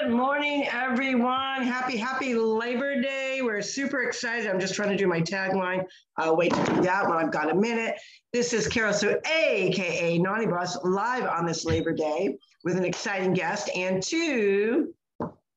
[0.00, 1.62] Good morning, everyone.
[1.62, 3.40] Happy, happy Labor Day.
[3.42, 4.48] We're super excited.
[4.48, 5.84] I'm just trying to do my tagline.
[6.16, 7.96] I'll wait to do that when I've got a minute.
[8.32, 13.32] This is Carol Sue, AKA Naughty Boss, live on this Labor Day with an exciting
[13.32, 14.94] guest and two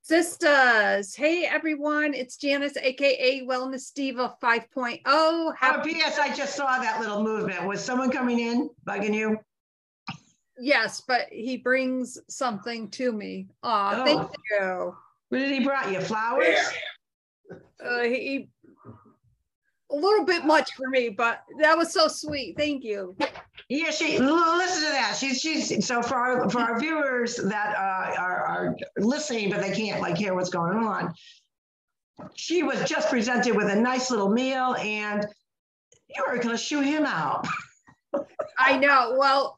[0.01, 4.99] Sisters, hey everyone, it's Janice, aka Wellness Diva 5.0.
[5.05, 6.17] Oh, oh P.S.
[6.17, 7.67] I just saw that little movement.
[7.67, 9.37] Was someone coming in bugging you?
[10.59, 13.47] Yes, but he brings something to me.
[13.63, 14.05] Aw, oh.
[14.05, 14.95] thank you.
[15.29, 16.01] What did he brought you?
[16.01, 16.59] Flowers?
[17.83, 18.49] Uh, he
[19.91, 22.55] a little bit much for me, but that was so sweet.
[22.57, 23.15] Thank you.
[23.69, 25.15] Yeah, she listen to that.
[25.17, 29.71] She's she's so for our for our viewers that uh, are are listening, but they
[29.71, 31.13] can't like hear what's going on.
[32.35, 35.25] She was just presented with a nice little meal, and
[36.09, 37.47] you were going to shoot him out.
[38.59, 39.15] I know.
[39.17, 39.57] Well,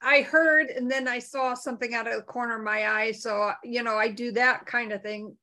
[0.00, 3.12] I heard, and then I saw something out of the corner of my eye.
[3.12, 5.36] So uh, you know, I do that kind of thing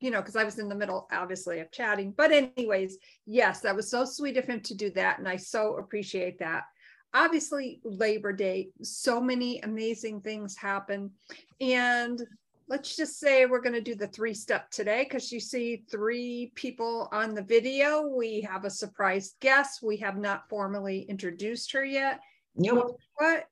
[0.00, 2.14] you know, because I was in the middle, obviously, of chatting.
[2.16, 5.18] But, anyways, yes, that was so sweet of him to do that.
[5.18, 6.64] And I so appreciate that.
[7.14, 11.10] Obviously, Labor Day, so many amazing things happen.
[11.60, 12.22] And
[12.68, 16.52] let's just say we're going to do the three step today because you see three
[16.54, 18.06] people on the video.
[18.06, 19.80] We have a surprise guest.
[19.82, 22.20] We have not formally introduced her yet.
[22.54, 22.98] Nope.
[23.18, 23.46] But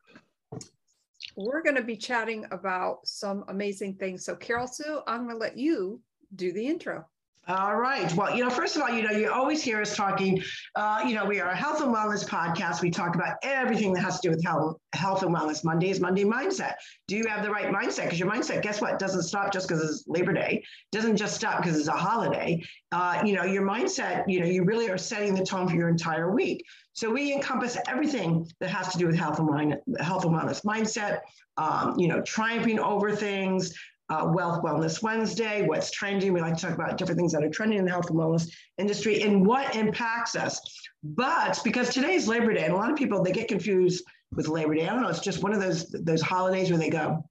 [1.37, 4.25] we're going to be chatting about some amazing things.
[4.25, 6.01] So, Carol Sue, I'm going to let you
[6.35, 7.07] do the intro.
[7.49, 8.13] All right.
[8.17, 10.43] Well, you know, first of all, you know, you always hear us talking.
[10.75, 12.83] Uh, you know, we are a health and wellness podcast.
[12.83, 15.63] We talk about everything that has to do with health, health and wellness.
[15.63, 16.75] Monday is Monday mindset.
[17.07, 18.05] Do you have the right mindset?
[18.05, 20.65] Because your mindset, guess what, doesn't stop just because it's Labor Day.
[20.91, 22.61] Doesn't just stop because it's a holiday.
[22.91, 24.25] Uh, you know, your mindset.
[24.27, 26.65] You know, you really are setting the tone for your entire week.
[26.95, 30.65] So we encompass everything that has to do with health and mind, health and wellness
[30.65, 31.21] mindset.
[31.59, 33.73] Um, you know, triumphing over things,
[34.09, 36.33] uh, Wealth Wellness Wednesday, what's trending.
[36.33, 38.51] We like to talk about different things that are trending in the health and wellness
[38.79, 40.61] industry and what impacts us.
[41.03, 44.49] But because today is Labor Day, and a lot of people they get confused with
[44.49, 44.89] Labor Day.
[44.89, 45.09] I don't know.
[45.09, 47.25] It's just one of those those holidays where they go,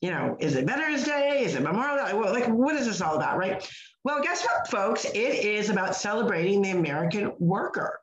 [0.00, 1.42] you know, is it Veterans Day?
[1.44, 2.14] Is it Memorial Day?
[2.14, 3.68] Well, like, what is this all about, right?
[4.04, 5.04] Well, guess what, folks?
[5.04, 7.98] It is about celebrating the American worker.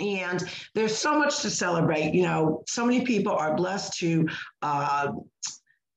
[0.00, 0.42] And
[0.74, 2.14] there's so much to celebrate.
[2.14, 4.28] You know, so many people are blessed to
[4.62, 5.12] uh,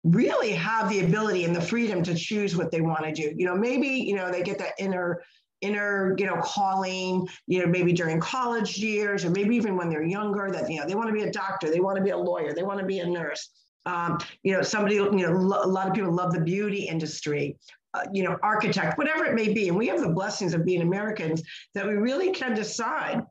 [0.03, 3.33] really have the ability and the freedom to choose what they want to do.
[3.35, 5.21] You know, maybe, you know, they get that inner
[5.63, 10.03] inner you know calling you know maybe during college years or maybe even when they're
[10.03, 12.17] younger that you know they want to be a doctor they want to be a
[12.17, 13.49] lawyer they want to be a nurse
[13.85, 17.57] um, you know somebody you know a lot of people love the beauty industry
[17.93, 20.81] uh, you know architect whatever it may be and we have the blessings of being
[20.81, 21.41] americans
[21.73, 23.21] that we really can decide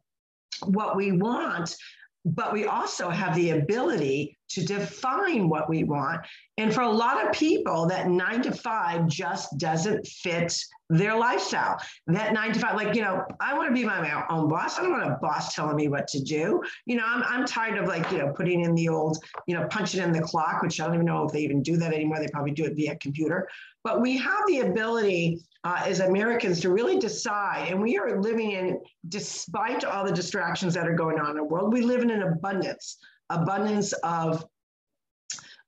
[0.65, 1.77] what we want
[2.25, 6.21] but we also have the ability to define what we want.
[6.59, 10.55] And for a lot of people, that nine to five just doesn't fit
[10.91, 11.81] their lifestyle.
[12.07, 14.79] That nine to five, like, you know, I want to be my own boss.
[14.79, 16.63] I don't want a boss telling me what to do.
[16.85, 19.67] You know, I'm, I'm tired of like, you know, putting in the old, you know,
[19.69, 22.19] punching in the clock, which I don't even know if they even do that anymore.
[22.21, 23.49] They probably do it via computer.
[23.85, 28.53] But we have the ability uh, as Americans to really decide, and we are living
[28.53, 32.11] in, despite all the distractions that are going on in the world, we live in
[32.11, 32.99] an abundance,
[33.41, 34.45] abundance of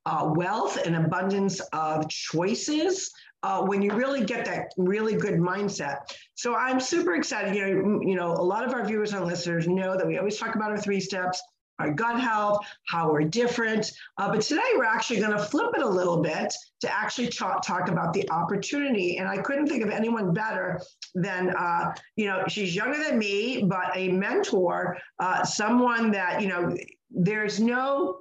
[0.07, 3.11] uh, wealth, and abundance of choices.
[3.43, 5.99] Uh, when you really get that really good mindset.
[6.35, 7.55] So I'm super excited.
[7.55, 10.39] You know, you know, a lot of our viewers and listeners know that we always
[10.39, 11.43] talk about our three steps
[11.79, 13.91] our gut health, how we're different.
[14.19, 17.67] Uh, but today we're actually going to flip it a little bit to actually talk,
[17.67, 19.19] talk about the opportunity.
[19.19, 20.81] And I couldn't think of anyone better
[21.15, 26.49] than, uh, you know, she's younger than me, but a mentor, uh, someone that, you
[26.49, 26.77] know,
[27.15, 28.21] there's no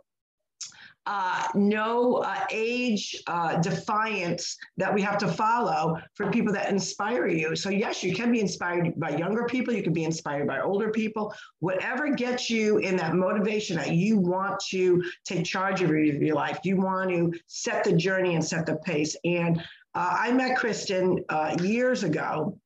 [1.05, 7.27] uh, no uh, age uh, defiance that we have to follow for people that inspire
[7.27, 7.55] you.
[7.55, 10.91] So, yes, you can be inspired by younger people, you can be inspired by older
[10.91, 16.35] people, whatever gets you in that motivation that you want to take charge of your,
[16.35, 19.15] life, you want to set the journey and set the pace.
[19.25, 19.59] And
[19.95, 22.57] uh, I met Kristen uh, years ago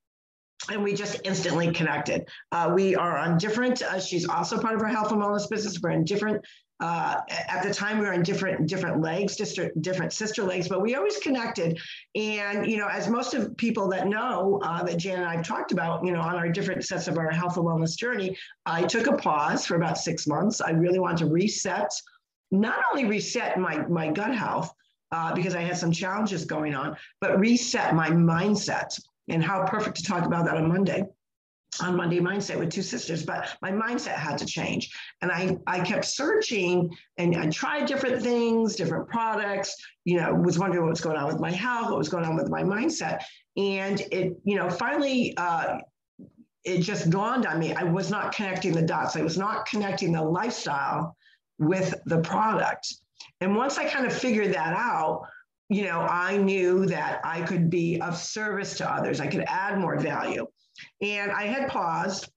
[0.72, 2.28] and we just instantly connected.
[2.52, 3.82] Uh, we are on different.
[3.82, 5.80] Uh, she's also part of our health and wellness business.
[5.82, 6.44] We're in different
[6.80, 10.82] uh, at the time we were in different different legs, different different sister legs, but
[10.82, 11.80] we always connected.
[12.16, 15.72] And you know, as most of people that know uh, that Jan and I've talked
[15.72, 19.08] about, you know, on our different sets of our health and wellness journey, I took
[19.08, 20.62] a pause for about six months.
[20.62, 21.92] I really wanted to reset,
[22.52, 24.72] not only reset my my gut health
[25.12, 29.00] uh, because I had some challenges going on, but reset my mindset.
[29.30, 31.04] And how perfect to talk about that on Monday
[31.82, 34.90] on Monday Mindset with two sisters, but my mindset had to change.
[35.22, 39.76] And I, I kept searching and I tried different things, different products,
[40.06, 42.36] you know, was wondering what was going on with my health, what was going on
[42.36, 43.22] with my mindset.
[43.58, 45.80] And it, you know, finally, uh,
[46.64, 49.16] it just dawned on me I was not connecting the dots.
[49.16, 51.16] I was not connecting the lifestyle
[51.60, 52.94] with the product.
[53.40, 55.28] And once I kind of figured that out,
[55.70, 59.20] you know, I knew that I could be of service to others.
[59.20, 60.46] I could add more value.
[61.02, 62.30] And I had paused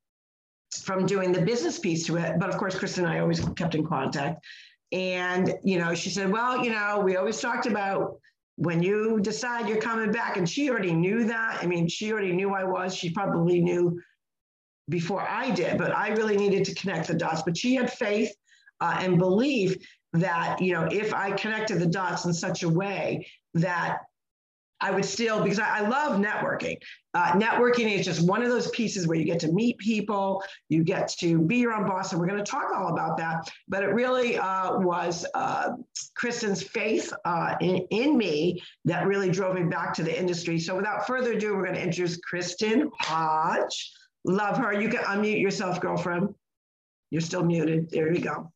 [0.82, 2.38] from doing the business piece to it.
[2.38, 4.44] But of course, Kristen and I always kept in contact.
[4.92, 8.18] And, you know, she said, well, you know, we always talked about
[8.56, 10.36] when you decide you're coming back.
[10.36, 11.58] And she already knew that.
[11.62, 12.94] I mean, she already knew I was.
[12.94, 14.00] She probably knew
[14.88, 17.42] before I did, but I really needed to connect the dots.
[17.42, 18.34] But she had faith
[18.80, 19.76] uh, and belief
[20.12, 23.98] that, you know, if I connected the dots in such a way that
[24.82, 26.76] I would still, because I, I love networking.
[27.12, 30.82] Uh, networking is just one of those pieces where you get to meet people, you
[30.84, 33.50] get to be your own boss, and we're going to talk all about that.
[33.68, 35.72] But it really uh, was uh,
[36.14, 40.58] Kristen's faith uh, in, in me that really drove me back to the industry.
[40.58, 43.92] So without further ado, we're going to introduce Kristen Hodge.
[44.24, 44.72] Love her.
[44.72, 46.34] You can unmute yourself, girlfriend.
[47.10, 47.90] You're still muted.
[47.90, 48.50] There you go.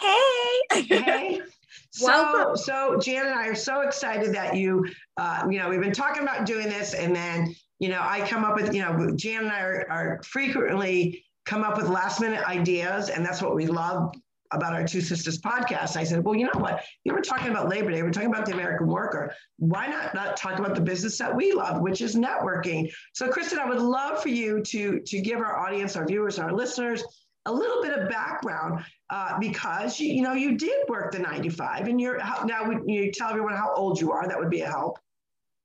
[0.00, 0.82] Hey.
[0.82, 1.40] Hey.
[1.92, 4.86] So, so Jan and I are so excited that you,
[5.16, 8.44] uh, you know, we've been talking about doing this, and then, you know, I come
[8.44, 12.48] up with, you know, Jan and I are, are frequently come up with last minute
[12.48, 14.14] ideas, and that's what we love
[14.52, 15.96] about our Two Sisters podcast.
[15.96, 16.82] I said, well, you know what?
[17.04, 18.02] You were talking about Labor Day.
[18.02, 19.34] We're talking about the American worker.
[19.58, 22.90] Why not not talk about the business that we love, which is networking?
[23.14, 26.52] So, Kristen, I would love for you to to give our audience, our viewers, our
[26.52, 27.02] listeners
[27.46, 31.88] a little bit of background uh, because you, you know you did work the 95
[31.88, 34.26] and you're now you tell everyone how old you are?
[34.28, 34.98] That would be a help.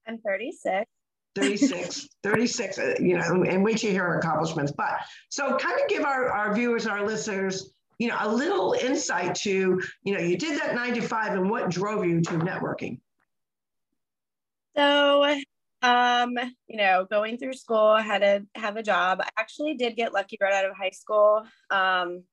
[0.08, 0.86] I'm 36
[1.36, 4.72] 36 36 uh, you know and wait to hear our accomplishments.
[4.72, 5.00] But
[5.30, 9.82] so kind of give our, our viewers our listeners you know a little insight to
[10.04, 13.00] you know you did that 95 and what drove you to networking?
[14.78, 15.24] So
[15.86, 16.36] um,
[16.68, 19.20] you know, going through school, I had to have a job.
[19.22, 21.44] I actually did get lucky right out of high school.
[21.70, 22.24] Um,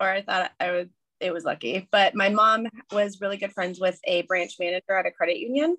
[0.00, 0.90] or I thought I would
[1.20, 1.86] it was lucky.
[1.92, 5.76] But my mom was really good friends with a branch manager at a credit union.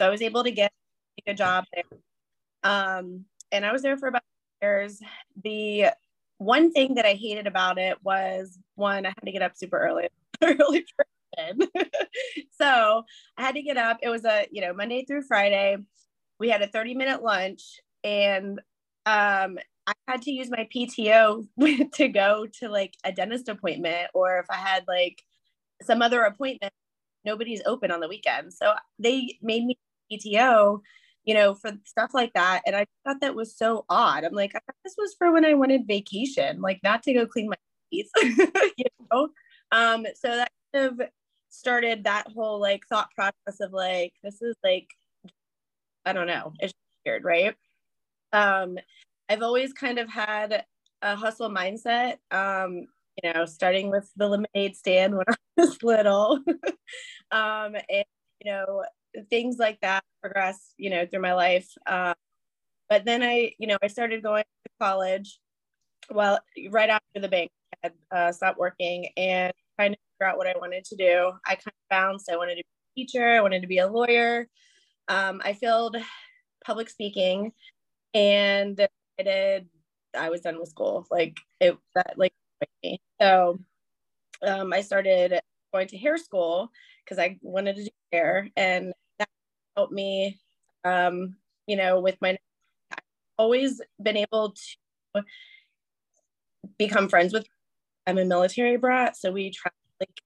[0.00, 0.72] So I was able to get
[1.26, 1.84] a job there.
[2.62, 4.22] Um, and I was there for about
[4.62, 5.00] years.
[5.42, 5.86] The
[6.38, 9.78] one thing that I hated about it was one, I had to get up super
[9.78, 10.08] early,
[10.42, 10.86] early
[12.50, 13.04] so
[13.36, 13.98] I had to get up.
[14.02, 15.78] It was a, you know, Monday through Friday
[16.40, 18.58] we had a 30 minute lunch and
[19.06, 21.46] um, I had to use my PTO
[21.92, 25.22] to go to like a dentist appointment or if I had like
[25.82, 26.72] some other appointment,
[27.24, 28.52] nobody's open on the weekend.
[28.52, 29.78] So they made me
[30.10, 30.80] PTO,
[31.24, 32.62] you know, for stuff like that.
[32.66, 34.24] And I thought that was so odd.
[34.24, 34.52] I'm like,
[34.84, 37.56] this was for when I wanted vacation, like not to go clean my
[37.92, 39.28] teeth, you know?
[39.72, 41.08] Um, so that kind of
[41.50, 44.88] started that whole like thought process of like, this is like
[46.10, 46.52] I don't know.
[46.58, 46.72] It's
[47.06, 47.54] weird, right?
[48.32, 48.78] Um,
[49.28, 50.64] I've always kind of had
[51.02, 52.16] a hustle mindset.
[52.32, 52.88] Um,
[53.22, 56.40] you know, starting with the lemonade stand when I was little,
[57.30, 58.04] um, and
[58.44, 58.82] you know,
[59.28, 61.68] things like that progress, you know, through my life.
[61.86, 62.14] Um,
[62.88, 65.38] but then I, you know, I started going to college.
[66.10, 66.40] Well,
[66.70, 67.52] right after the bank
[67.84, 71.30] had uh, stopped working and trying to figure out what I wanted to do.
[71.46, 72.28] I kind of bounced.
[72.28, 72.64] I wanted to
[72.96, 73.28] be a teacher.
[73.30, 74.48] I wanted to be a lawyer
[75.10, 75.96] um, I filled
[76.64, 77.52] public speaking
[78.14, 78.80] and
[79.18, 79.68] I did,
[80.16, 81.06] I was done with school.
[81.10, 82.32] Like it, that like,
[83.20, 83.58] so
[84.46, 85.40] um, I started
[85.74, 86.70] going to hair school
[87.04, 89.28] because I wanted to do hair and that
[89.76, 90.38] helped me,
[90.84, 91.34] um,
[91.66, 92.38] you know, with my,
[92.92, 92.98] I've
[93.36, 94.54] always been able
[95.14, 95.24] to
[96.78, 97.46] become friends with,
[98.06, 99.16] I'm a military brat.
[99.16, 100.20] So we try like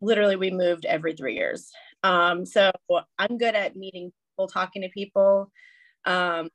[0.00, 1.72] literally we moved every three years.
[2.04, 2.70] Um, so
[3.18, 5.50] I'm good at meeting people, talking to people.
[6.04, 6.48] Um,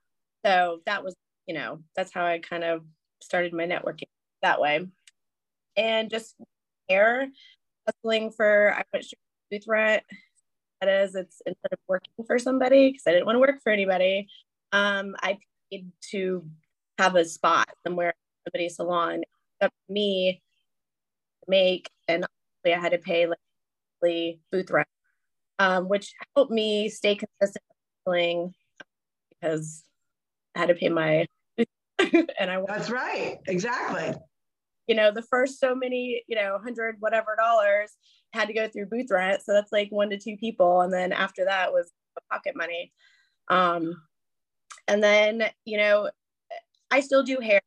[0.46, 1.16] so that was,
[1.48, 2.84] you know, that's how I kind of
[3.22, 4.08] started my networking
[4.42, 4.88] that way.
[5.76, 6.36] And just
[6.90, 7.28] air
[7.88, 9.06] hustling for, I went
[9.52, 10.04] booth rent.
[10.82, 13.72] That is, it's instead of working for somebody, because I didn't want to work for
[13.72, 14.28] anybody,
[14.72, 15.38] um, I
[15.72, 16.46] paid to
[16.98, 18.14] have a spot somewhere,
[18.46, 19.22] somebody's salon.
[19.62, 20.42] To me
[21.48, 22.26] make, and
[22.66, 24.88] I had to pay like booth rent,
[25.60, 27.64] um, which helped me stay consistent
[28.06, 29.84] because
[30.56, 31.26] I had to pay my
[32.00, 33.38] and I That's right.
[33.48, 34.14] Exactly.
[34.88, 37.96] You know, the first so many, you know, hundred whatever dollars
[38.34, 39.42] had to go through booth rent.
[39.44, 40.82] So that's like one to two people.
[40.82, 41.92] And then after that was
[42.32, 42.92] pocket money.
[43.50, 44.02] Um,
[44.88, 46.10] and then, you know,
[46.92, 47.62] I still do hair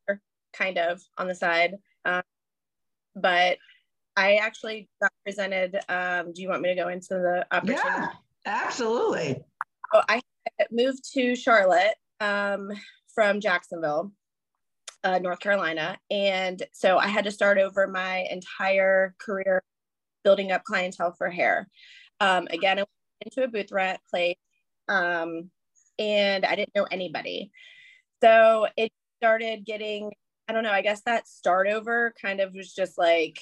[0.52, 1.76] kind of on the side.
[2.04, 2.22] Um,
[3.14, 3.58] but
[4.16, 5.78] I actually got presented.
[5.88, 7.82] Um, do you want me to go into the opportunity?
[7.84, 8.08] Yeah,
[8.44, 9.42] absolutely.
[9.92, 10.20] So I
[10.70, 12.70] moved to Charlotte um,
[13.14, 14.12] from Jacksonville,
[15.04, 15.98] uh, North Carolina.
[16.10, 19.62] And so I had to start over my entire career
[20.24, 21.68] building up clientele for hair.
[22.20, 22.88] Um, again, I went
[23.22, 24.36] into a booth rent place
[24.88, 25.50] um,
[25.98, 27.50] and I didn't know anybody.
[28.22, 30.12] So it started getting,
[30.48, 33.40] I don't know, I guess that start over kind of was just like,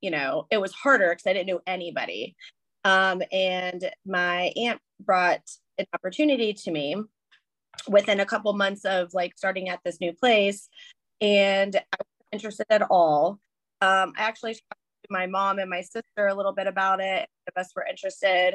[0.00, 2.36] you know, it was harder because I didn't know anybody.
[2.84, 5.48] Um, and my aunt brought
[5.82, 6.96] an opportunity to me
[7.88, 10.68] within a couple months of like starting at this new place
[11.20, 13.38] and I wasn't interested at all.
[13.80, 17.28] Um, I actually talked to my mom and my sister a little bit about it.
[17.46, 18.54] The of us were interested.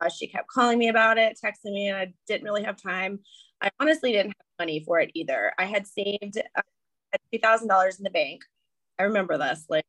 [0.00, 3.20] Uh, she kept calling me about it, texting me, and I didn't really have time.
[3.60, 5.52] I honestly didn't have money for it either.
[5.58, 6.62] I had saved uh,
[7.32, 8.42] $2,000 in the bank.
[8.98, 9.84] I remember this, like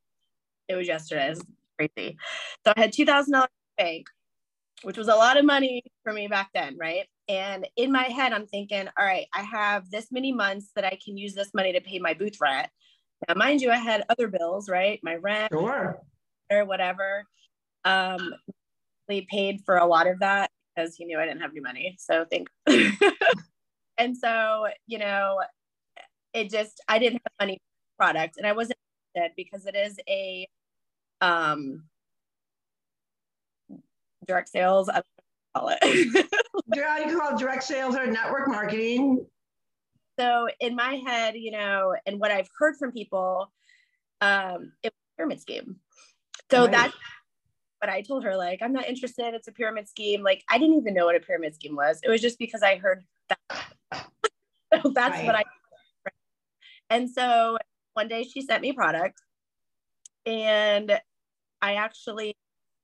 [0.67, 1.31] it was yesterday.
[1.31, 1.41] It's
[1.77, 2.17] crazy.
[2.65, 4.07] So I had $2,000 in the bank,
[4.84, 7.08] which was a lot of money for me back then, right?
[7.27, 10.98] And in my head, I'm thinking, all right, I have this many months that I
[11.03, 12.70] can use this money to pay my booth rent.
[13.27, 15.00] Now, mind you, I had other bills, right?
[15.01, 16.00] My rent sure.
[16.51, 17.24] or whatever.
[17.84, 18.34] Um,
[19.08, 21.96] we paid for a lot of that because he knew I didn't have any money.
[22.00, 22.50] So thank.
[23.98, 25.41] and so, you know,
[26.34, 27.60] it just I didn't have money
[27.98, 28.77] product and I wasn't
[29.15, 30.48] interested because it is a
[31.22, 31.84] um
[34.25, 34.89] direct sales.
[34.89, 35.05] I don't
[35.55, 35.79] call it.
[36.75, 39.25] yeah, you call it direct sales or network marketing.
[40.20, 43.51] So in my head, you know, and what I've heard from people,
[44.22, 45.77] um, it was a pyramid scheme.
[46.51, 46.72] So right.
[46.72, 46.96] that's
[47.82, 49.34] what I told her, like, I'm not interested.
[49.34, 50.24] It's a pyramid scheme.
[50.24, 52.00] Like, I didn't even know what a pyramid scheme was.
[52.03, 53.65] It was just because I heard that.
[54.74, 55.25] so that's right.
[55.25, 55.44] what I.
[56.89, 57.58] And so
[57.94, 59.20] one day she sent me product,
[60.25, 61.00] and
[61.62, 62.36] I actually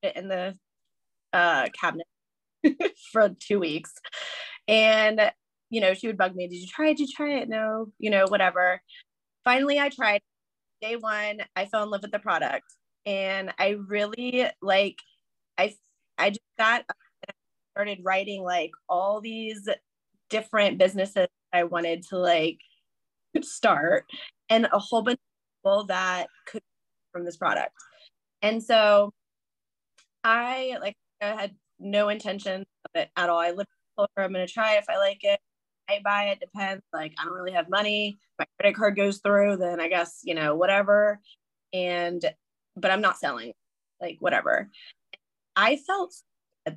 [0.04, 0.58] in the
[1.34, 2.08] uh, cabinet
[3.12, 3.94] for two weeks.
[4.68, 5.32] And,
[5.70, 6.98] you know, she would bug me, Did you try it?
[6.98, 7.50] Did you try it?
[7.50, 8.82] No, you know, whatever.
[9.44, 10.22] Finally, I tried.
[10.82, 12.66] Day one, I fell in love with the product.
[13.06, 14.98] And I really like,
[15.58, 15.76] I,
[16.18, 16.86] I just got
[17.72, 19.68] started writing like all these
[20.30, 22.60] different businesses I wanted to like
[23.42, 24.06] start
[24.50, 26.62] and a whole bunch of people that could
[27.12, 27.74] from this product.
[28.42, 29.12] And so
[30.24, 33.40] I like I had no intention of it at all.
[33.40, 35.40] I literally told her I'm gonna try it if I like it.
[35.90, 36.84] I buy it, depends.
[36.94, 38.20] Like I don't really have money.
[38.40, 41.20] My credit card goes through, then I guess, you know, whatever.
[41.74, 42.24] And
[42.76, 43.54] but I'm not selling,
[44.02, 44.70] like whatever.
[45.56, 46.14] I felt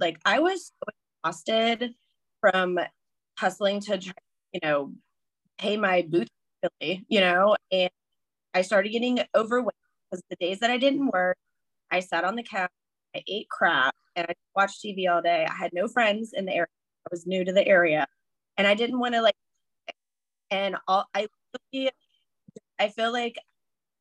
[0.01, 0.93] like I was so
[1.25, 1.95] exhausted
[2.41, 2.79] from
[3.39, 4.15] hustling to try,
[4.53, 4.93] you know
[5.59, 6.29] pay my booth
[6.81, 7.91] you know, and
[8.55, 9.75] I started getting overweight
[10.11, 11.37] because the days that I didn't work,
[11.91, 12.71] I sat on the couch,
[13.15, 15.47] I ate crap, and I watched TV all day.
[15.49, 16.69] I had no friends in the area.
[17.07, 18.07] I was new to the area,
[18.57, 19.37] and I didn't want to like.
[20.51, 21.29] And all I,
[22.79, 23.37] I feel like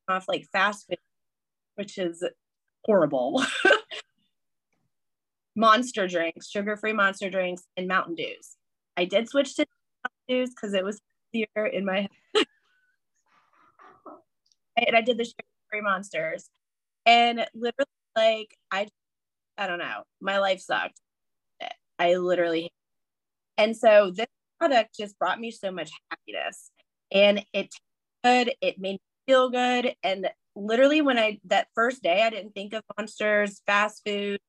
[0.08, 1.00] off like fast food,
[1.76, 2.24] which is
[2.86, 3.44] horrible.
[5.56, 8.56] monster drinks, sugar-free monster drinks, and Mountain Dews.
[8.98, 9.66] I did switch to
[10.04, 11.00] Mountain Dews because it was
[11.32, 12.10] easier in my head.
[14.78, 16.50] and I did the sugar-free monsters,
[17.06, 18.88] and literally like I
[19.58, 20.04] I don't know.
[20.22, 21.00] My life sucked.
[22.00, 22.72] I literally,
[23.58, 24.28] and so this
[24.60, 26.72] product just brought me so much happiness,
[27.12, 27.74] and it
[28.24, 28.54] good.
[28.62, 32.74] It made me feel good, and literally when I that first day, I didn't think
[32.74, 34.40] of monsters, fast food,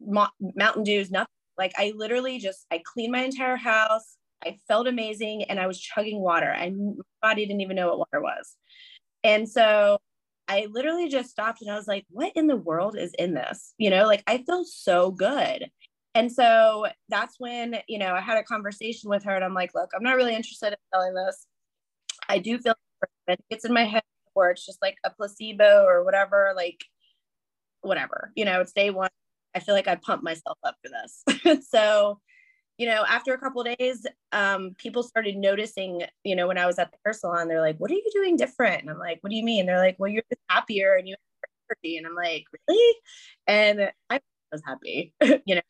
[0.00, 1.28] mo- Mountain Dews, nothing.
[1.58, 4.16] Like I literally just I cleaned my entire house.
[4.44, 6.52] I felt amazing, and I was chugging water.
[6.52, 8.56] I my body didn't even know what water was,
[9.24, 9.98] and so
[10.48, 13.74] I literally just stopped and I was like, what in the world is in this?
[13.78, 15.70] You know, like I feel so good.
[16.14, 19.74] And so that's when, you know, I had a conversation with her and I'm like,
[19.74, 21.46] look, I'm not really interested in selling this.
[22.28, 22.74] I do feel
[23.28, 24.02] it gets in my head
[24.34, 26.82] or it's just like a placebo or whatever, like
[27.82, 29.10] whatever, you know, it's day one.
[29.54, 31.68] I feel like I pumped myself up for this.
[31.68, 32.20] so
[32.78, 36.78] you know, after a couple days, um, people started noticing, you know, when I was
[36.78, 38.80] at the hair salon, they're like, what are you doing different?
[38.80, 39.66] And I'm like, what do you mean?
[39.66, 41.96] They're like, well, you're just happier and you have energy.
[41.98, 42.96] And I'm like, really?
[43.48, 44.20] And I
[44.52, 45.12] was happy,
[45.44, 45.60] you know.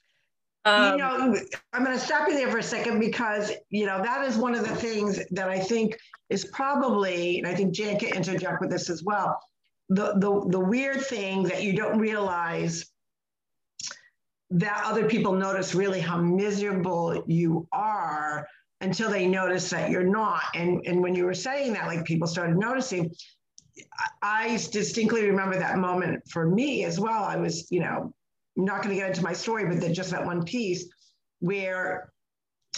[0.67, 4.03] Um, you know, I'm going to stop you there for a second because, you know,
[4.03, 5.99] that is one of the things that I think
[6.29, 9.41] is probably, and I think Jan can interject with this as well.
[9.88, 12.85] The, the, the weird thing that you don't realize
[14.50, 18.47] that other people notice really how miserable you are
[18.81, 20.43] until they notice that you're not.
[20.55, 23.11] And, and when you were saying that, like people started noticing,
[24.23, 27.25] I distinctly remember that moment for me as well.
[27.25, 28.12] I was, you know,
[28.57, 30.87] not going to get into my story, but then just that one piece
[31.40, 32.12] where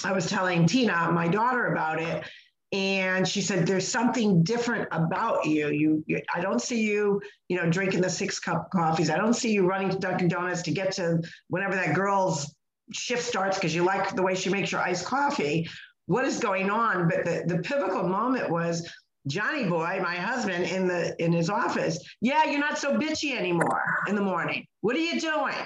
[0.05, 2.25] I was telling Tina, my daughter, about it.
[2.73, 5.71] And she said, "There's something different about you.
[5.71, 9.11] You, you, I don't see you, you know, drinking the six cup coffees.
[9.11, 12.55] I don't see you running to Dunkin' Donuts to get to whenever that girl's
[12.93, 15.69] shift starts because you like the way she makes your iced coffee.
[16.07, 18.89] What is going on?" But the the pivotal moment was
[19.27, 21.99] Johnny Boy, my husband, in the in his office.
[22.21, 24.65] Yeah, you're not so bitchy anymore in the morning.
[24.81, 25.57] What are you doing?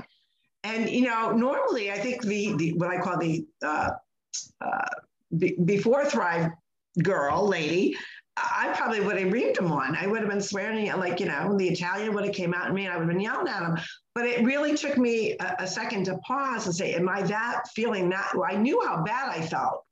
[0.65, 3.91] And you know, normally I think the the what I call the uh,
[4.61, 4.89] uh,
[5.37, 6.51] be, before Thrive
[7.03, 7.97] girl, lady,
[8.37, 9.97] I probably would have reamed him one.
[9.97, 12.75] I would have been swearing, like, you know, the Italian would have came out at
[12.75, 13.79] me and I would have been yelling at him.
[14.15, 17.63] But it really took me a, a second to pause and say, am I that
[17.75, 18.33] feeling that?
[18.35, 19.85] Well, I knew how bad I felt,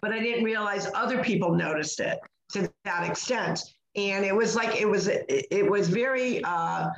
[0.00, 2.18] but I didn't realize other people noticed it
[2.52, 3.62] to that extent.
[3.96, 6.88] And it was like, it was, it, it was very, uh,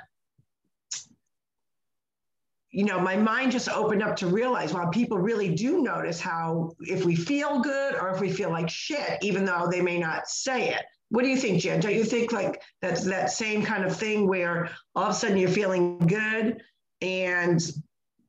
[2.77, 6.73] you know, my mind just opened up to realize, well, people really do notice how
[6.81, 10.29] if we feel good or if we feel like shit, even though they may not
[10.29, 10.83] say it.
[11.09, 11.81] What do you think, Jen?
[11.81, 15.39] Don't you think like that's that same kind of thing where all of a sudden
[15.39, 16.61] you're feeling good
[17.01, 17.63] and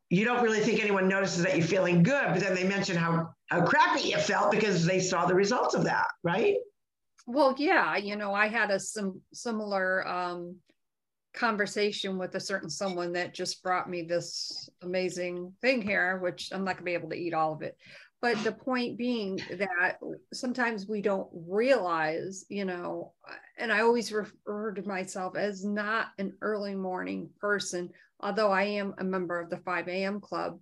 [0.10, 3.34] you don't really think anyone notices that you're feeling good, but then they mention how
[3.48, 6.56] how crappy you felt because they saw the results of that, right?
[7.26, 10.56] Well, yeah, you know, I had a sim- similar um,
[11.38, 16.64] conversation with a certain someone that just brought me this amazing thing here, which I'm
[16.64, 17.78] not gonna be able to eat all of it.
[18.22, 20.00] But the point being that
[20.34, 23.14] sometimes we don't realize, you know,
[23.58, 28.96] and I always refer to myself as not an early morning person, although I am
[28.98, 30.20] a member of the 5 a.m.
[30.20, 30.60] club.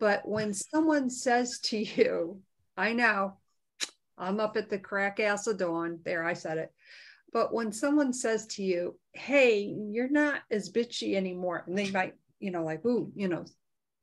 [0.00, 2.40] But when someone says to you,
[2.76, 3.36] I know
[4.16, 6.72] I'm up at the crack ass of dawn, there I said it
[7.32, 12.14] but when someone says to you, hey, you're not as bitchy anymore, and they might,
[12.40, 13.44] you know, like, ooh, you know,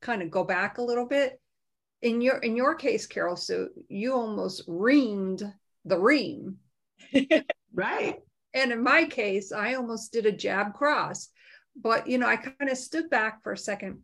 [0.02, 1.40] kind of go back a little bit.
[2.02, 5.52] In your in your case, Carol, so you almost reamed
[5.86, 6.58] the ream.
[7.74, 8.18] right.
[8.54, 11.30] And in my case, I almost did a jab cross.
[11.76, 14.02] But you know, I kind of stood back for a second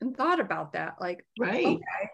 [0.00, 0.96] and thought about that.
[1.00, 1.66] Like, right.
[1.66, 2.10] Okay.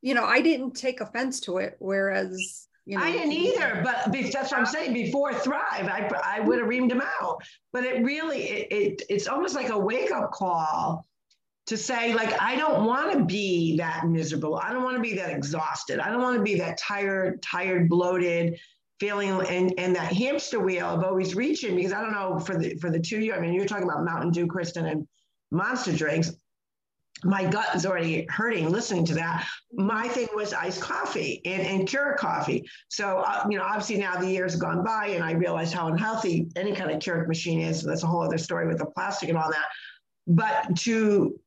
[0.00, 1.76] You know, I didn't take offense to it.
[1.78, 4.92] Whereas you know, I didn't either, but that's what I'm saying.
[4.92, 7.42] Before Thrive, I, I would have reamed him out.
[7.72, 11.06] But it really, it, it it's almost like a wake up call
[11.66, 14.56] to say, like, I don't want to be that miserable.
[14.56, 16.00] I don't want to be that exhausted.
[16.00, 18.58] I don't want to be that tired, tired, bloated,
[18.98, 21.76] feeling and and that hamster wheel of always reaching.
[21.76, 23.36] Because I don't know for the for the two year.
[23.36, 25.06] I mean, you're talking about Mountain Dew, Kristen, and
[25.52, 26.32] monster drinks
[27.24, 29.46] my gut is already hurting listening to that.
[29.72, 32.68] My thing was iced coffee and, and Keurig coffee.
[32.88, 35.88] So, uh, you know, obviously now the years have gone by and I realized how
[35.88, 37.82] unhealthy any kind of Keurig machine is.
[37.82, 39.66] That's a whole other story with the plastic and all that.
[40.26, 41.38] But to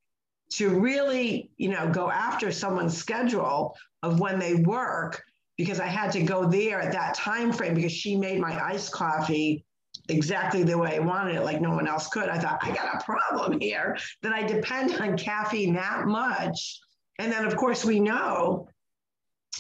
[0.52, 5.24] to really, you know, go after someone's schedule of when they work,
[5.58, 8.92] because I had to go there at that time frame because she made my iced
[8.92, 9.65] coffee
[10.10, 12.30] exactly the way I wanted it, like no one else could.
[12.30, 16.80] I thought, I got a problem here that I depend on caffeine that much.
[17.20, 18.68] And then, of course, we know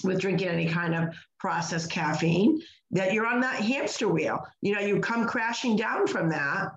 [0.03, 4.45] with drinking any kind of processed caffeine that you're on that hamster wheel.
[4.61, 6.69] You know, you come crashing down from that.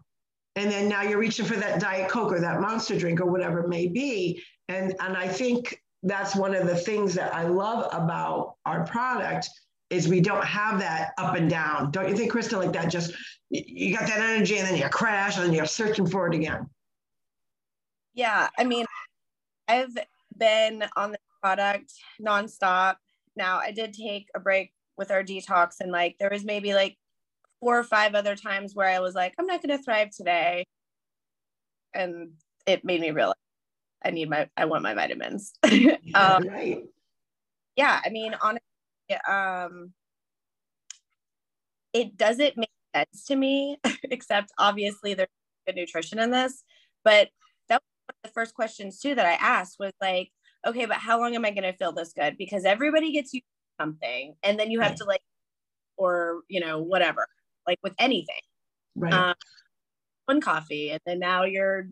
[0.57, 3.61] And then now you're reaching for that Diet Coke or that monster drink or whatever
[3.61, 4.43] it may be.
[4.69, 9.49] And, and I think that's one of the things that I love about our product
[9.91, 11.91] is we don't have that up and down.
[11.91, 12.91] Don't you think, Krista, like that?
[12.91, 13.15] Just
[13.51, 16.69] you got that energy and then you crash and then you're searching for it again.
[18.15, 18.49] Yeah.
[18.59, 18.85] I mean,
[19.67, 19.97] I've
[20.37, 22.97] been on the product nonstop.
[23.37, 26.97] Now, I did take a break with our detox, and like there was maybe like
[27.61, 30.65] four or five other times where I was like, I'm not going to thrive today.
[31.95, 32.33] And
[32.67, 33.35] it made me realize
[34.05, 35.53] I need my, I want my vitamins.
[36.15, 36.83] um, right.
[37.77, 38.01] Yeah.
[38.05, 38.58] I mean, honestly,
[39.29, 39.93] um,
[41.93, 45.29] it doesn't make sense to me, except obviously there's
[45.67, 46.65] good nutrition in this.
[47.05, 47.29] But
[47.69, 50.31] that was one of the first questions too that I asked was like,
[50.67, 52.37] okay, but how long am I going to feel this good?
[52.39, 53.41] Because everybody gets you
[53.81, 54.99] something, and then you have right.
[54.99, 55.23] to like,
[55.97, 57.27] or you know, whatever,
[57.67, 58.41] like with anything.
[58.97, 59.13] Right.
[59.13, 59.35] Um,
[60.27, 61.85] one coffee, and then now you're a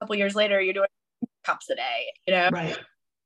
[0.00, 0.88] couple years later, you're doing
[1.44, 2.12] cups a day.
[2.26, 2.50] You know.
[2.52, 2.78] Right.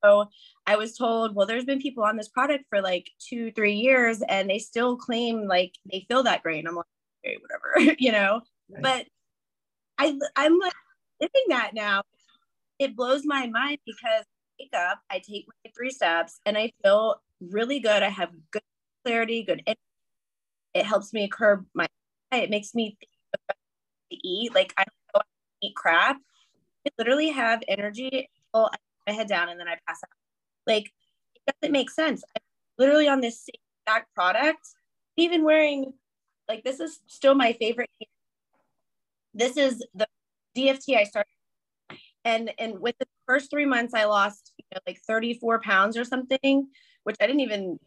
[0.04, 0.28] So
[0.66, 4.22] I was told, well, there's been people on this product for like two, three years,
[4.28, 6.58] and they still claim like they feel that great.
[6.58, 6.84] And I'm like,
[7.24, 8.42] okay, whatever, you know.
[8.70, 8.82] Right.
[8.82, 9.06] But
[9.98, 10.72] I, I'm like
[11.20, 12.02] living that now.
[12.78, 16.72] It blows my mind because I wake up, I take my three steps, and I
[16.82, 18.02] feel really good.
[18.02, 18.62] I have good
[19.04, 19.62] clarity, good.
[19.66, 19.80] Energy.
[20.74, 21.86] It helps me curb my.
[22.32, 22.98] It makes me
[24.10, 24.54] eat.
[24.54, 25.24] Like I don't
[25.62, 26.18] eat crap.
[26.86, 28.28] I literally have energy.
[28.52, 30.10] Well, I my head down and then I pass out.
[30.66, 30.92] Like
[31.34, 32.22] it doesn't make sense.
[32.36, 32.42] I'm
[32.78, 34.66] literally on this same exact product,
[35.16, 35.92] even wearing
[36.48, 37.90] like this is still my favorite.
[39.32, 40.06] This is the
[40.56, 41.28] DFT I started,
[42.24, 46.04] and and with the first three months, I lost you know, like 34 pounds or
[46.04, 46.68] something,
[47.02, 47.78] which I didn't even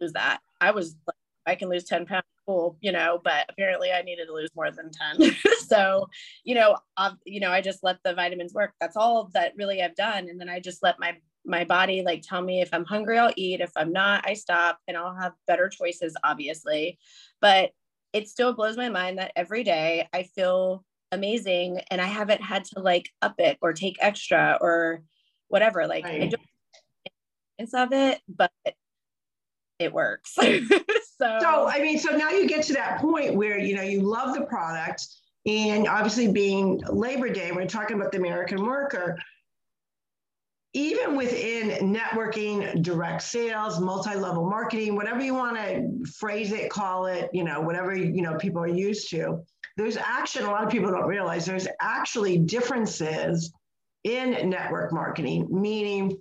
[0.00, 0.40] lose that.
[0.60, 4.26] I was like, I can lose 10 pounds, cool, you know, but apparently I needed
[4.26, 5.34] to lose more than 10.
[5.66, 6.08] so,
[6.44, 8.72] you know, I've, you know, I just let the vitamins work.
[8.80, 10.28] That's all that really I've done.
[10.28, 13.32] And then I just let my my body like tell me if I'm hungry, I'll
[13.36, 13.60] eat.
[13.60, 16.98] If I'm not, I stop and I'll have better choices, obviously.
[17.40, 17.72] But
[18.14, 22.64] it still blows my mind that every day I feel amazing and I haven't had
[22.66, 25.02] to like up it or take extra or
[25.48, 25.86] whatever.
[25.86, 26.22] Like right.
[26.22, 26.40] I don't
[27.74, 28.52] of it, but
[29.78, 30.34] it works.
[30.34, 30.48] so.
[31.18, 34.34] so I mean, so now you get to that point where you know you love
[34.34, 35.06] the product,
[35.46, 39.18] and obviously being Labor Day, we're talking about the American worker.
[40.76, 47.30] Even within networking, direct sales, multi-level marketing, whatever you want to phrase it, call it,
[47.32, 49.44] you know, whatever you know people are used to,
[49.76, 50.44] there's action.
[50.44, 53.52] A lot of people don't realize there's actually differences
[54.02, 56.18] in network marketing, meaning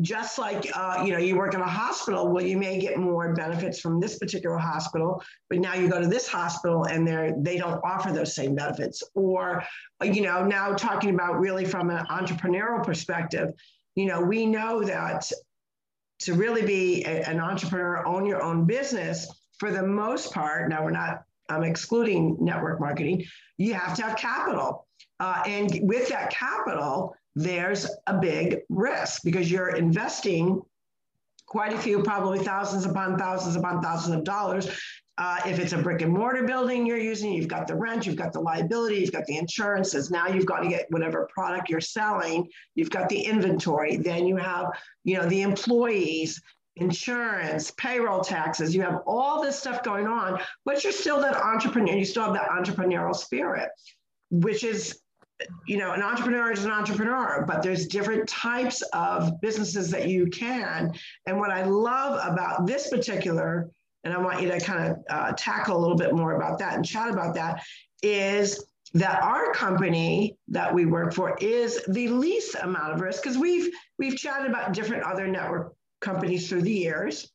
[0.00, 3.34] just like uh, you know you work in a hospital well you may get more
[3.34, 7.56] benefits from this particular hospital but now you go to this hospital and they're they
[7.56, 9.02] don't offer those same benefits.
[9.14, 9.62] Or
[10.02, 13.50] you know now talking about really from an entrepreneurial perspective
[13.94, 15.30] you know we know that
[16.18, 20.84] to really be a, an entrepreneur own your own business for the most part now
[20.84, 23.24] we're not i'm excluding network marketing
[23.58, 24.86] you have to have capital.
[25.18, 30.62] Uh, and with that capital there's a big risk because you're investing
[31.44, 34.68] quite a few, probably thousands upon thousands upon thousands of dollars.
[35.18, 38.16] Uh, if it's a brick and mortar building you're using, you've got the rent, you've
[38.16, 40.10] got the liability, you've got the insurances.
[40.10, 42.48] Now you've got to get whatever product you're selling.
[42.74, 43.96] You've got the inventory.
[43.96, 44.66] Then you have,
[45.04, 46.42] you know, the employees,
[46.76, 48.74] insurance, payroll taxes.
[48.74, 51.94] You have all this stuff going on, but you're still that entrepreneur.
[51.94, 53.70] You still have that entrepreneurial spirit,
[54.30, 55.00] which is
[55.66, 60.26] you know, an entrepreneur is an entrepreneur, but there's different types of businesses that you
[60.26, 60.92] can.
[61.26, 63.70] And what I love about this particular,
[64.04, 66.74] and I want you to kind of uh, tackle a little bit more about that
[66.74, 67.62] and chat about that,
[68.02, 73.36] is that our company that we work for is the least amount of risk because
[73.36, 77.30] we've we've chatted about different other network companies through the years.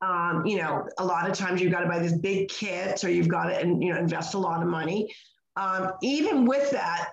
[0.00, 3.10] Um, you know, a lot of times you've got to buy this big kit or
[3.10, 5.14] you've got to you know invest a lot of money.
[5.58, 7.10] Um, even with that,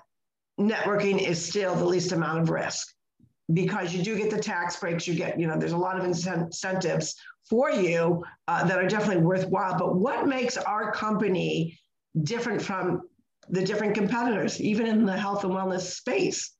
[0.59, 2.93] networking is still the least amount of risk
[3.51, 5.07] because you do get the tax breaks.
[5.07, 7.15] You get, you know, there's a lot of incentives
[7.49, 9.79] for you uh, that are definitely worthwhile.
[9.79, 11.79] But what makes our company
[12.21, 13.01] different from
[13.49, 16.55] the different competitors, even in the health and wellness space?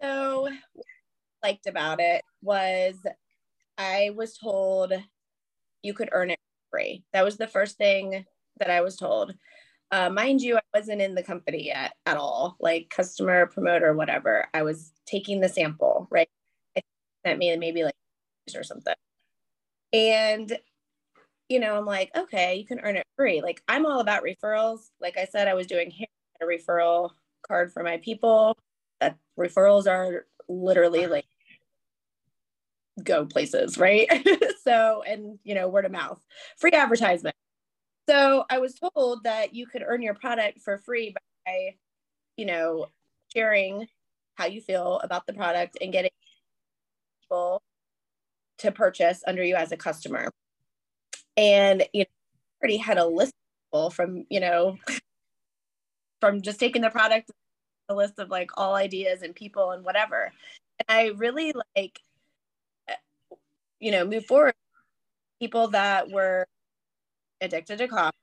[0.00, 0.48] So,
[1.42, 2.94] liked about it was
[3.76, 4.92] I was told
[5.82, 6.38] you could earn it
[6.70, 7.02] free.
[7.12, 8.24] That was the first thing
[8.58, 9.34] that I was told.
[9.92, 14.48] Uh, mind you, I wasn't in the company yet at all, like customer, promoter, whatever.
[14.52, 16.28] I was taking the sample, right?
[16.74, 16.84] It
[17.24, 17.94] sent me maybe like
[18.54, 18.94] or something.
[19.92, 20.58] And,
[21.48, 23.40] you know, I'm like, okay, you can earn it free.
[23.40, 24.90] Like, I'm all about referrals.
[25.00, 25.92] Like I said, I was doing
[26.40, 27.10] a referral
[27.46, 28.56] card for my people.
[29.00, 31.26] That referrals are literally like
[33.02, 34.08] go places, right?
[34.64, 36.20] so, and, you know, word of mouth,
[36.56, 37.36] free advertisement.
[38.08, 41.14] So I was told that you could earn your product for free
[41.46, 41.76] by,
[42.36, 42.86] you know,
[43.34, 43.88] sharing
[44.36, 46.10] how you feel about the product and getting
[47.22, 47.62] people
[48.58, 50.30] to purchase under you as a customer.
[51.36, 52.06] And you know,
[52.62, 53.32] already had a list
[53.92, 54.78] from, you know,
[56.20, 57.30] from just taking the product,
[57.88, 60.32] a list of like all ideas and people and whatever.
[60.78, 62.00] And I really like,
[62.88, 62.94] eh,
[63.80, 64.54] you know, move forward
[65.40, 66.46] people that were
[67.40, 68.16] addicted to coffee.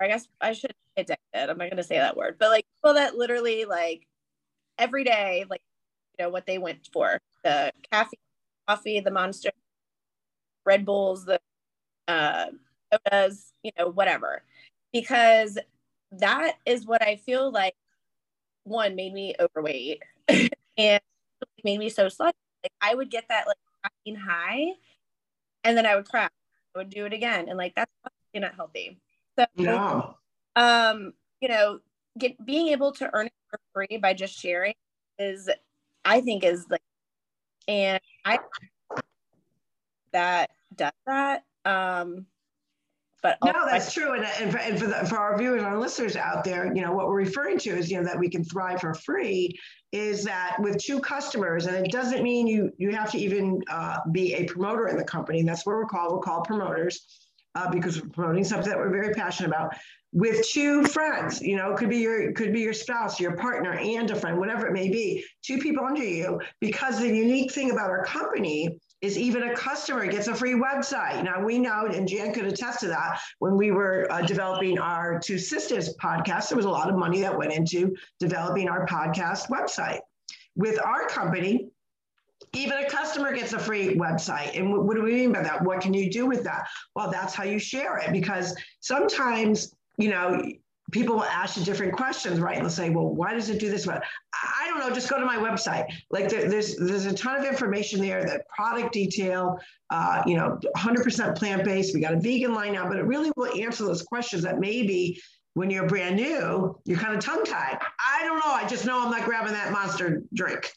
[0.00, 1.18] I guess I should addicted.
[1.34, 4.06] I'm not gonna say that word, but like people that literally like
[4.78, 5.62] every day, like
[6.18, 8.20] you know what they went for the caffeine,
[8.68, 9.50] coffee, the monster,
[10.64, 11.40] Red Bulls, the
[12.08, 12.46] uh,
[12.92, 14.42] sodas, you know, whatever,
[14.92, 15.58] because
[16.12, 17.74] that is what I feel like.
[18.64, 20.02] One made me overweight
[20.76, 21.00] and
[21.64, 22.34] made me so sluggish.
[22.62, 24.72] Like I would get that like caffeine high,
[25.64, 26.30] and then I would crash.
[26.74, 27.90] I would do it again, and like that's
[28.34, 29.00] not healthy.
[29.38, 30.14] So, no.
[30.56, 31.80] um, you know,
[32.18, 34.74] get being able to earn it for free by just sharing
[35.18, 35.48] is,
[36.04, 36.82] I think, is like,
[37.66, 38.38] and I
[40.12, 41.44] that does that.
[41.64, 42.26] Um,
[43.22, 44.14] but no, that's true.
[44.14, 46.82] And, and, for, and for, the, for our viewers, and our listeners out there, you
[46.82, 49.58] know, what we're referring to is, you know, that we can thrive for free
[49.90, 53.96] is that with two customers, and it doesn't mean you, you have to even uh,
[54.12, 55.40] be a promoter in the company.
[55.40, 56.12] And that's what we're called.
[56.12, 59.74] We're called promoters uh, because we're promoting something that we're very passionate about
[60.12, 64.10] with two friends you know could be your could be your spouse your partner and
[64.10, 67.90] a friend whatever it may be two people under you because the unique thing about
[67.90, 71.22] our company is even a customer gets a free website.
[71.22, 75.20] Now we know and jan could attest to that when we were uh, developing our
[75.20, 79.48] two sisters podcast there was a lot of money that went into developing our podcast
[79.50, 80.00] website.
[80.56, 81.68] With our company
[82.54, 84.58] even a customer gets a free website.
[84.58, 85.62] And what do we mean by that?
[85.62, 86.66] What can you do with that?
[86.94, 90.40] Well, that's how you share it because sometimes you know,
[90.90, 92.58] people will ask you different questions, right?
[92.58, 93.86] They'll say, well, why does it do this?
[93.86, 94.00] Well,
[94.32, 95.84] I don't know, just go to my website.
[96.10, 99.58] Like there, there's there's a ton of information there, that product detail,
[99.90, 101.94] uh, you know, 100% plant-based.
[101.94, 105.20] We got a vegan line now, but it really will answer those questions that maybe
[105.54, 107.78] when you're brand new, you're kind of tongue-tied.
[107.80, 108.52] I don't know.
[108.52, 110.72] I just know I'm not grabbing that monster drink.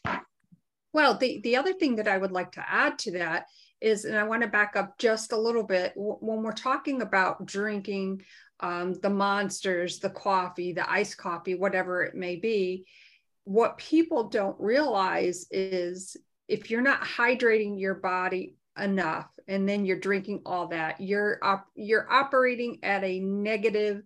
[0.92, 3.46] Well, the, the other thing that I would like to add to that
[3.80, 7.46] is, and I want to back up just a little bit, when we're talking about
[7.46, 8.22] drinking
[8.60, 12.86] um, the monsters, the coffee, the iced coffee, whatever it may be.
[13.44, 19.98] What people don't realize is if you're not hydrating your body enough and then you're
[19.98, 24.02] drinking all that, you're op- you're operating at a negative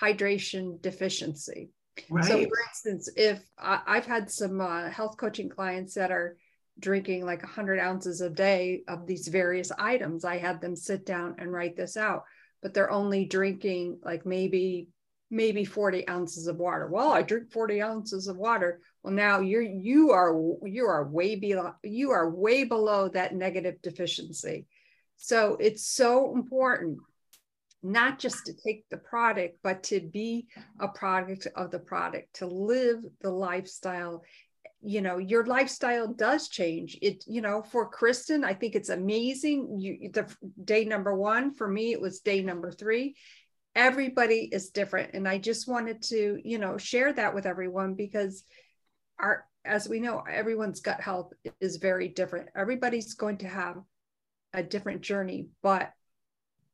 [0.00, 1.70] hydration deficiency.
[2.08, 2.24] Right.
[2.24, 6.36] So, for instance, if I, have had some uh, health coaching clients that are
[6.78, 11.36] drinking like 100 ounces a day of these various items, I had them sit down
[11.38, 12.24] and write this out
[12.62, 14.88] but they're only drinking like maybe
[15.30, 16.88] maybe 40 ounces of water.
[16.88, 18.80] Well i drink 40 ounces of water.
[19.02, 20.34] Well now you're you are
[20.64, 24.66] you are way below you are way below that negative deficiency.
[25.16, 26.98] So it's so important
[27.82, 30.46] not just to take the product but to be
[30.80, 34.22] a product of the product to live the lifestyle.
[34.82, 36.98] You know your lifestyle does change.
[37.02, 39.78] It you know for kristen i think it's amazing.
[39.78, 43.14] You the day number one for me it was day number three.
[43.74, 48.44] Everybody is different and i just wanted to you know share that with everyone because
[49.18, 52.48] our as we know everyone's gut health is very different.
[52.54, 53.76] Everybody's going to have
[54.52, 55.92] a different journey but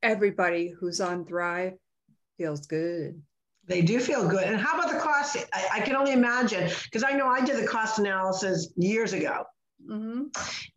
[0.03, 1.75] everybody who's on thrive
[2.39, 3.23] feels good
[3.67, 4.45] they do feel good.
[4.45, 5.37] And how about the cost?
[5.53, 9.45] I, I can only imagine because I know I did the cost analysis years ago.
[9.89, 10.25] Mm-hmm.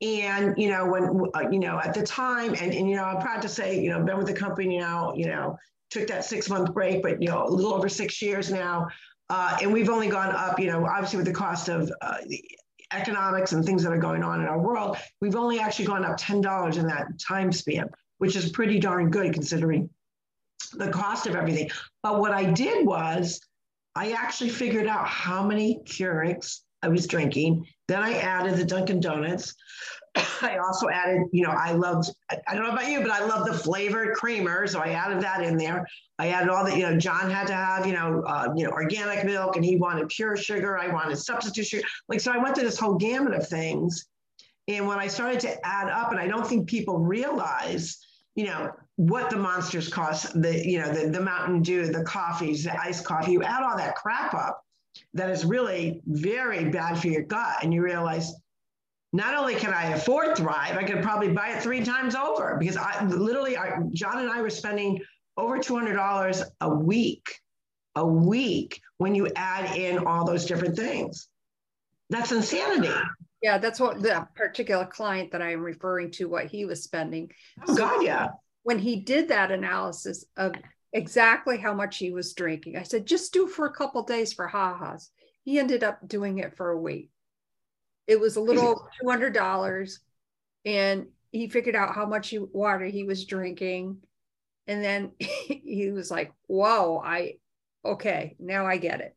[0.01, 3.21] And you know when uh, you know at the time, and, and you know I'm
[3.21, 5.13] proud to say you know been with the company now.
[5.15, 5.58] You know
[5.89, 8.88] took that six month break, but you know a little over six years now,
[9.29, 10.60] uh, and we've only gone up.
[10.60, 12.43] You know obviously with the cost of uh, the
[12.91, 16.17] economics and things that are going on in our world, we've only actually gone up
[16.17, 19.89] ten dollars in that time span, which is pretty darn good considering
[20.73, 21.69] the cost of everything.
[22.03, 23.41] But what I did was
[23.95, 27.65] I actually figured out how many Keurigs I was drinking.
[27.88, 29.55] Then I added the Dunkin' Donuts.
[30.41, 33.45] I also added, you know, I loved, I don't know about you, but I love
[33.45, 34.67] the flavored creamer.
[34.67, 35.86] So I added that in there.
[36.17, 38.71] I added all the, you know, John had to have, you know, uh, you know,
[38.71, 40.77] organic milk and he wanted pure sugar.
[40.77, 41.88] I wanted substitute sugar.
[42.08, 44.05] Like, so I went through this whole gamut of things.
[44.67, 47.97] And when I started to add up, and I don't think people realize,
[48.39, 52.63] you know, what the monsters cost, the, you know, the, the Mountain Dew, the coffees,
[52.63, 54.63] the iced coffee, you add all that crap up
[55.13, 57.58] that is really very bad for your gut.
[57.62, 58.34] And you realize
[59.12, 62.78] not only can I afford Thrive, I could probably buy it three times over because
[62.78, 65.02] I literally, I, John and I were spending
[65.36, 67.28] over $200 a week,
[67.95, 71.28] a week when you add in all those different things.
[72.10, 72.93] That's insanity.
[73.41, 77.32] Yeah, that's what the particular client that I am referring to, what he was spending.
[77.67, 78.28] Oh, God, yeah
[78.63, 80.54] when he did that analysis of
[80.93, 84.48] exactly how much he was drinking, I said, just do for a couple days for
[84.48, 85.10] ha-has.
[85.43, 87.10] He ended up doing it for a week.
[88.08, 89.93] It was a little $200
[90.65, 93.98] and he figured out how much water he was drinking.
[94.67, 97.38] And then he was like, whoa, I,
[97.86, 99.15] okay, now I get it.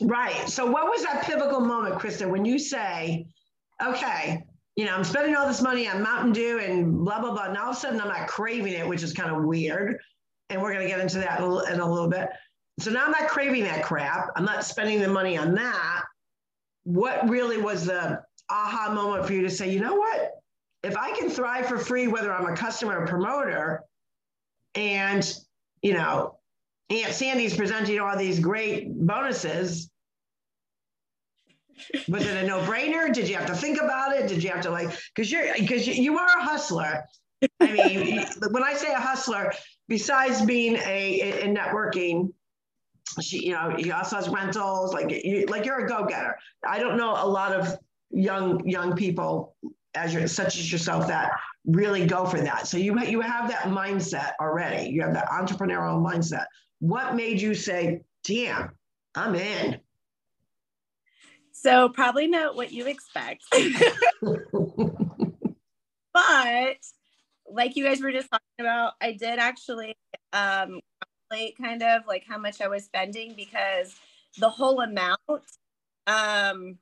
[0.00, 0.48] Right.
[0.48, 3.26] So what was that pivotal moment, Krista, when you say,
[3.84, 4.42] okay,
[4.76, 7.44] you know, I'm spending all this money on Mountain Dew and blah, blah, blah.
[7.44, 9.98] And all of a sudden I'm not craving it, which is kind of weird.
[10.50, 12.28] And we're going to get into that in a little bit.
[12.80, 14.30] So now I'm not craving that crap.
[14.34, 16.04] I'm not spending the money on that.
[16.84, 20.32] What really was the aha moment for you to say, you know what?
[20.82, 23.82] If I can thrive for free, whether I'm a customer or promoter,
[24.74, 25.38] and,
[25.82, 26.38] you know,
[26.92, 29.90] Aunt Sandy's presenting all these great bonuses,
[32.08, 33.12] Was it a no-brainer?
[33.12, 34.28] Did you have to think about it?
[34.28, 37.04] Did you have to like because you're because you, you are a hustler.
[37.60, 39.52] I mean, when I say a hustler,
[39.88, 42.32] besides being a in networking,
[43.20, 44.92] she you know he also has rentals.
[44.92, 46.36] Like you like you're a go-getter.
[46.66, 47.78] I don't know a lot of
[48.10, 49.56] young young people
[49.94, 51.32] as you such as yourself that
[51.66, 52.66] really go for that.
[52.66, 54.90] So you you have that mindset already.
[54.90, 56.46] You have that entrepreneurial mindset.
[56.82, 58.72] What made you say, "Damn,
[59.14, 59.78] I'm in"?
[61.52, 63.44] So probably not what you expect.
[66.12, 66.76] but
[67.48, 69.94] like you guys were just talking about, I did actually
[70.32, 70.80] um
[71.30, 73.94] calculate kind of like how much I was spending because
[74.38, 75.20] the whole amount
[76.08, 76.78] um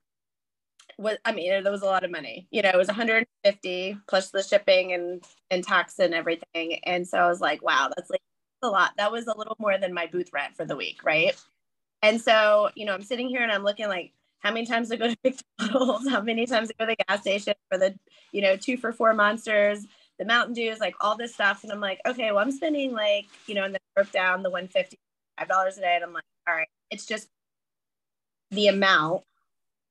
[0.96, 2.48] was I mean there was a lot of money.
[2.50, 6.80] You know, it was 150 plus the shipping and and tax and everything.
[6.84, 8.22] And so I was like, wow, that's like
[8.62, 8.92] a lot.
[8.96, 11.34] That was a little more than my booth rent for the week, right?
[12.02, 14.96] And so, you know, I'm sitting here and I'm looking like how many times I
[14.96, 15.16] go to
[15.58, 17.94] McDonald's, how many times I go to the gas station for the,
[18.32, 19.86] you know, two for four monsters,
[20.18, 21.62] the Mountain Dews, like all this stuff.
[21.62, 24.50] And I'm like, okay, well, I'm spending like, you know, and then broke down the
[24.50, 24.98] 150
[25.38, 25.94] $5 a day.
[25.96, 27.28] And I'm like, all right, it's just
[28.50, 29.22] the amount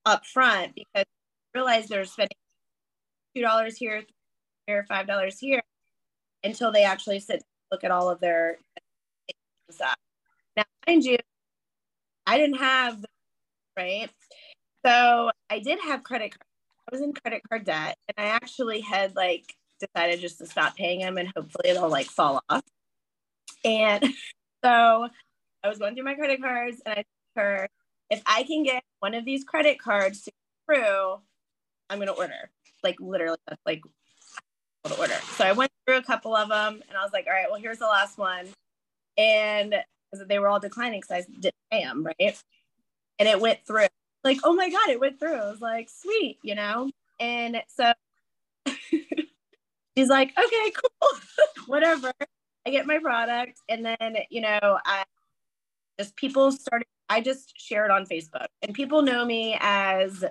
[0.05, 2.38] up front because I realize they're spending
[3.38, 4.03] $2 here,
[4.67, 5.62] here, $5 here
[6.43, 8.58] until they actually sit look at all of their.
[10.58, 11.17] Now, mind you,
[12.25, 13.05] I didn't have,
[13.77, 14.10] right?
[14.86, 16.45] So I did have credit card.
[16.91, 20.75] I was in credit card debt and I actually had like decided just to stop
[20.75, 22.63] paying them and hopefully they'll like fall off.
[23.63, 24.03] And
[24.63, 25.08] so
[25.63, 27.05] I was going through my credit cards and I told
[27.36, 27.69] her,
[28.10, 30.32] if I can get one of these credit cards to
[30.65, 31.19] through,
[31.89, 32.49] I'm going to order.
[32.84, 33.82] Like literally, that's like
[34.86, 35.15] to order.
[35.36, 37.80] So I went a couple of them and I was like, all right, well, here's
[37.80, 38.47] the last one.
[39.17, 39.75] And
[40.28, 42.43] they were all declining because I didn't pay them, right?
[43.19, 43.88] And it went through.
[44.23, 45.36] Like, oh my God, it went through.
[45.36, 46.89] I was like, sweet, you know?
[47.19, 47.93] And so
[48.67, 51.19] she's like, okay, cool,
[51.67, 52.12] whatever.
[52.65, 53.60] I get my product.
[53.69, 55.04] And then, you know, I
[55.97, 60.23] just people started, I just shared on Facebook and people know me as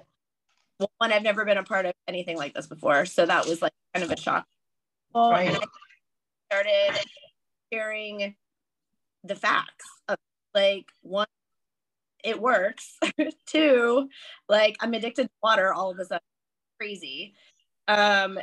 [0.99, 3.05] one, I've never been a part of anything like this before.
[3.07, 4.47] So that was like kind of a shock.
[5.15, 5.49] Right.
[5.49, 7.01] And I started
[7.73, 8.35] sharing
[9.25, 10.17] the facts of
[10.55, 11.27] like one,
[12.25, 12.99] it works.
[13.47, 14.09] Two,
[14.49, 16.21] like I'm addicted to water all of a sudden.
[16.79, 17.35] Crazy.
[17.89, 18.39] Um,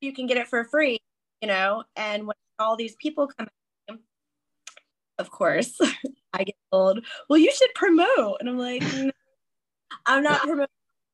[0.00, 0.98] you can get it for free,
[1.40, 3.48] you know, and when all these people come
[3.88, 3.98] in,
[5.18, 5.78] of course,
[6.32, 8.36] I get told, well, you should promote.
[8.40, 9.10] And I'm like, no,
[10.06, 10.66] I'm not promoting.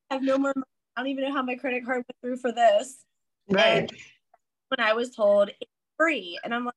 [0.09, 0.65] I have no more money.
[0.95, 3.03] I don't even know how my credit card went through for this.
[3.49, 3.89] Right.
[3.89, 3.91] And
[4.69, 6.75] when I was told it's free, and I'm like,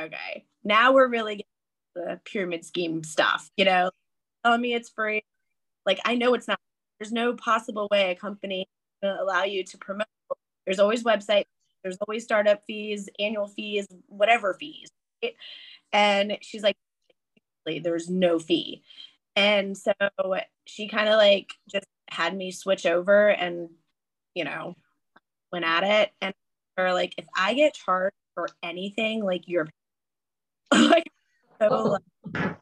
[0.00, 1.46] okay, now we're really getting
[1.94, 3.90] the pyramid scheme stuff, you know,
[4.44, 5.22] telling me it's free.
[5.86, 6.58] Like I know it's not.
[6.98, 8.68] There's no possible way a company
[9.02, 10.06] will allow you to promote.
[10.64, 11.44] There's always website.
[11.82, 14.88] There's always startup fees, annual fees, whatever fees.
[15.92, 16.76] And she's like,
[17.66, 18.82] there's no fee.
[19.34, 19.92] And so
[20.64, 23.70] she kind of like just had me switch over and,
[24.34, 24.76] you know,
[25.52, 26.12] went at it.
[26.20, 26.34] And
[26.76, 29.68] or like, if I get charged for anything, like you're
[30.72, 31.10] like,
[31.60, 31.96] so
[32.34, 32.56] like,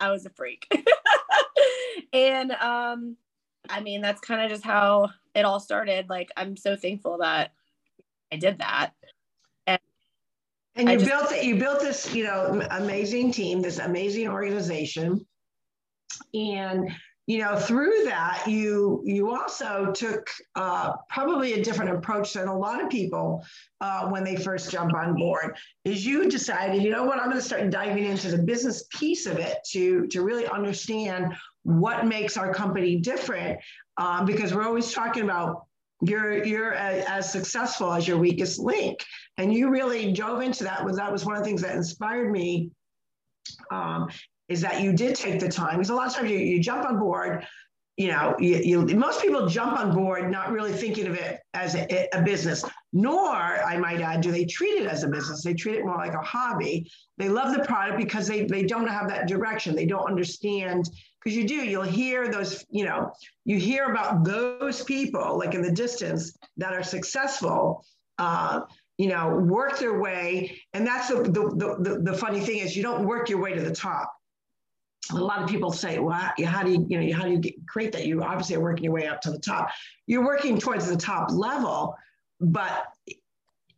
[0.00, 0.66] I was a freak.
[2.12, 3.16] and um,
[3.68, 6.08] I mean, that's kind of just how it all started.
[6.08, 7.52] Like, I'm so thankful that
[8.32, 8.92] I did that.
[9.66, 9.80] And,
[10.76, 15.26] and you just, built it, you built this, you know, amazing team, this amazing organization.
[16.32, 16.90] And
[17.28, 22.58] you know through that you you also took uh, probably a different approach than a
[22.58, 23.44] lot of people
[23.82, 27.36] uh, when they first jump on board is you decided you know what i'm going
[27.36, 32.38] to start diving into the business piece of it to to really understand what makes
[32.38, 33.60] our company different
[33.98, 35.66] um, because we're always talking about
[36.00, 39.04] you're you're as, as, successful as your weakest link.
[39.36, 42.30] And you really dove into that was that was one of the things that inspired
[42.30, 42.70] me
[43.72, 44.08] um,
[44.48, 46.86] is that you did take the time because a lot of times you, you jump
[46.86, 47.46] on board
[47.96, 51.74] you know you, you, most people jump on board not really thinking of it as
[51.74, 55.42] a, a, business nor i might add do they treat it as a business.
[55.42, 56.90] They treat it more like a hobby.
[57.16, 59.74] They love the product because they, they don't have that direction.
[59.74, 60.88] They don't understand
[61.22, 63.12] because you do you'll hear those you know
[63.44, 67.84] you hear about those people like in the distance that are successful
[68.18, 68.60] uh,
[68.96, 70.60] you know work their way.
[70.72, 73.60] And that's the, the, the, the funny thing is you don't work your way to
[73.60, 74.12] the top
[75.10, 77.54] a lot of people say, well, how do you, you know, how do you get,
[77.66, 78.06] create that?
[78.06, 79.70] You obviously are working your way up to the top.
[80.06, 81.96] You're working towards the top level,
[82.40, 82.86] but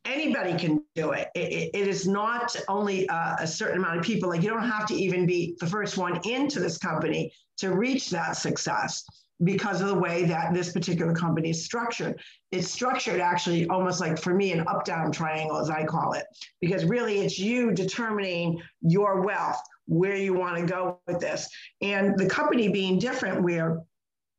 [0.04, 1.28] anybody can do it.
[1.34, 4.28] it, it is not only a, a, certain amount of people.
[4.28, 8.10] Like you don't have to even be the first one into this company to reach
[8.10, 9.04] that success.
[9.42, 12.20] because of the way that this particular company is structured.
[12.52, 16.24] It's structured actually almost like for me an up down triangle, as I call it,
[16.60, 19.60] because really it's you determining your wealth,
[19.90, 21.48] where you want to go with this.
[21.82, 23.80] And the company being different, where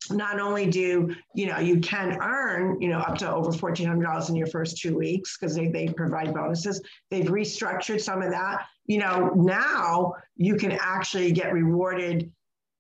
[0.10, 4.36] not only do you know you can earn you know up to over $1400 in
[4.36, 6.82] your first two weeks because they, they provide bonuses.
[7.12, 8.66] They've restructured some of that.
[8.86, 12.32] You know now you can actually get rewarded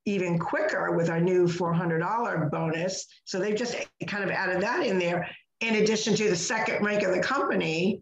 [0.05, 3.05] even quicker with our new $400 bonus.
[3.23, 3.75] So they've just
[4.07, 8.01] kind of added that in there in addition to the second rank of the company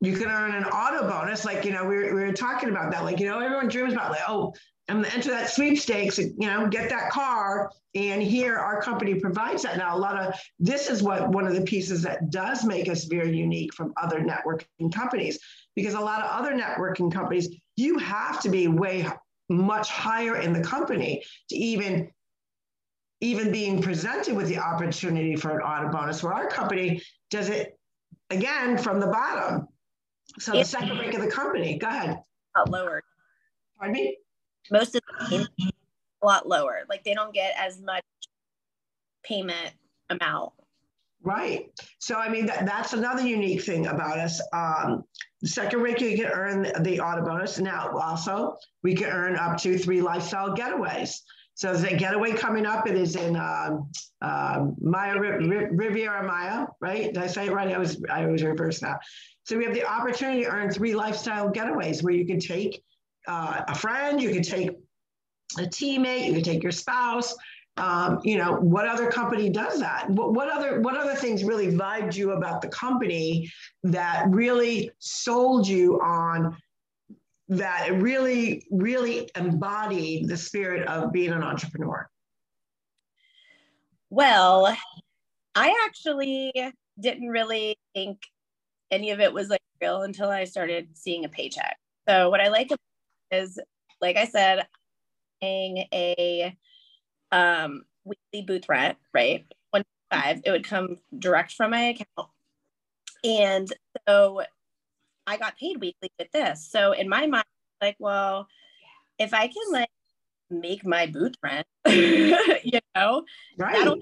[0.00, 2.90] you can earn an auto bonus like you know we were, we were talking about
[2.92, 4.52] that like you know everyone dreams about like oh
[4.88, 7.70] I'm going to enter that sweepstakes, and, you know, get that car.
[7.94, 9.76] And here our company provides that.
[9.76, 13.04] Now, a lot of this is what one of the pieces that does make us
[13.04, 15.38] very unique from other networking companies,
[15.76, 19.06] because a lot of other networking companies, you have to be way
[19.50, 22.10] much higher in the company to even
[23.20, 27.76] even being presented with the opportunity for an auto bonus where our company does it
[28.30, 29.66] again from the bottom
[30.38, 32.22] so the second rank of the company go ahead
[32.56, 33.02] A Lot lower
[33.78, 34.16] pardon me
[34.70, 35.48] most of the
[36.22, 36.84] a lot lower.
[36.88, 38.04] Like they don't get as much
[39.24, 39.72] payment
[40.10, 40.52] amount.
[41.22, 41.70] Right.
[41.98, 44.40] So I mean that, that's another unique thing about us.
[44.52, 45.04] Um,
[45.42, 47.58] the second rank you can earn the auto bonus.
[47.58, 51.20] Now also we can earn up to three lifestyle getaways.
[51.58, 52.86] So there's a getaway coming up.
[52.86, 53.90] It is in um,
[54.22, 57.12] uh, Maya Riviera Maya, right?
[57.12, 57.74] Did I say it right?
[57.74, 59.00] I was I was reversed now.
[59.42, 62.80] So we have the opportunity to earn three lifestyle getaways where you can take
[63.26, 64.70] uh, a friend, you can take
[65.58, 67.34] a teammate, you can take your spouse.
[67.76, 70.08] Um, you know, what other company does that?
[70.10, 73.50] What, what other what other things really vibed you about the company
[73.82, 76.56] that really sold you on
[77.48, 82.08] that really, really embodied the spirit of being an entrepreneur?
[84.10, 84.76] Well,
[85.54, 86.52] I actually
[87.00, 88.22] didn't really think
[88.90, 91.76] any of it was like real until I started seeing a paycheck.
[92.08, 92.70] So what I like
[93.30, 93.58] is
[94.00, 94.66] like I said,
[95.40, 96.56] paying a
[97.32, 99.46] um, weekly booth rent, right?
[99.70, 102.30] One five, it would come direct from my account.
[103.24, 103.68] And
[104.06, 104.42] so
[105.28, 106.66] I got paid weekly with this.
[106.70, 107.44] So in my mind,
[107.82, 108.48] like, well,
[109.18, 109.90] if I can like
[110.50, 113.24] make my booth rent, you know,
[113.58, 113.98] right.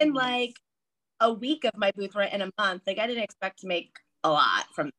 [0.00, 0.54] in like
[1.20, 2.82] a week of my booth rent in a month.
[2.86, 4.90] Like I didn't expect to make a lot from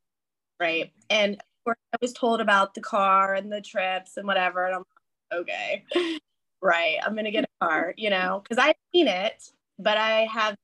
[0.59, 0.91] right.
[1.11, 4.65] And I was told about the car and the trips and whatever.
[4.65, 4.83] And I'm
[5.31, 5.83] like, okay,
[6.61, 6.97] right.
[7.05, 9.43] I'm going to get a car, you know, because I've seen it,
[9.77, 10.55] but I have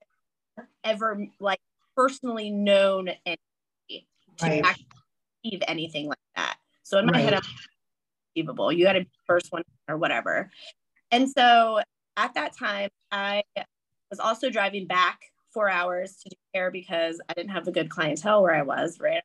[0.84, 1.60] ever like
[1.96, 3.42] personally known anybody
[4.42, 4.64] right.
[4.64, 4.76] to
[5.44, 6.58] achieve anything like that.
[6.84, 7.24] So in my right.
[7.24, 7.42] head, I'm
[8.36, 8.72] achievable.
[8.72, 10.50] You got to be the first one or whatever.
[11.12, 11.82] And so
[12.16, 13.44] at that time, I
[14.10, 15.20] was also driving back
[15.54, 19.00] four hours to do hair because I didn't have a good clientele where I was,
[19.00, 19.24] right?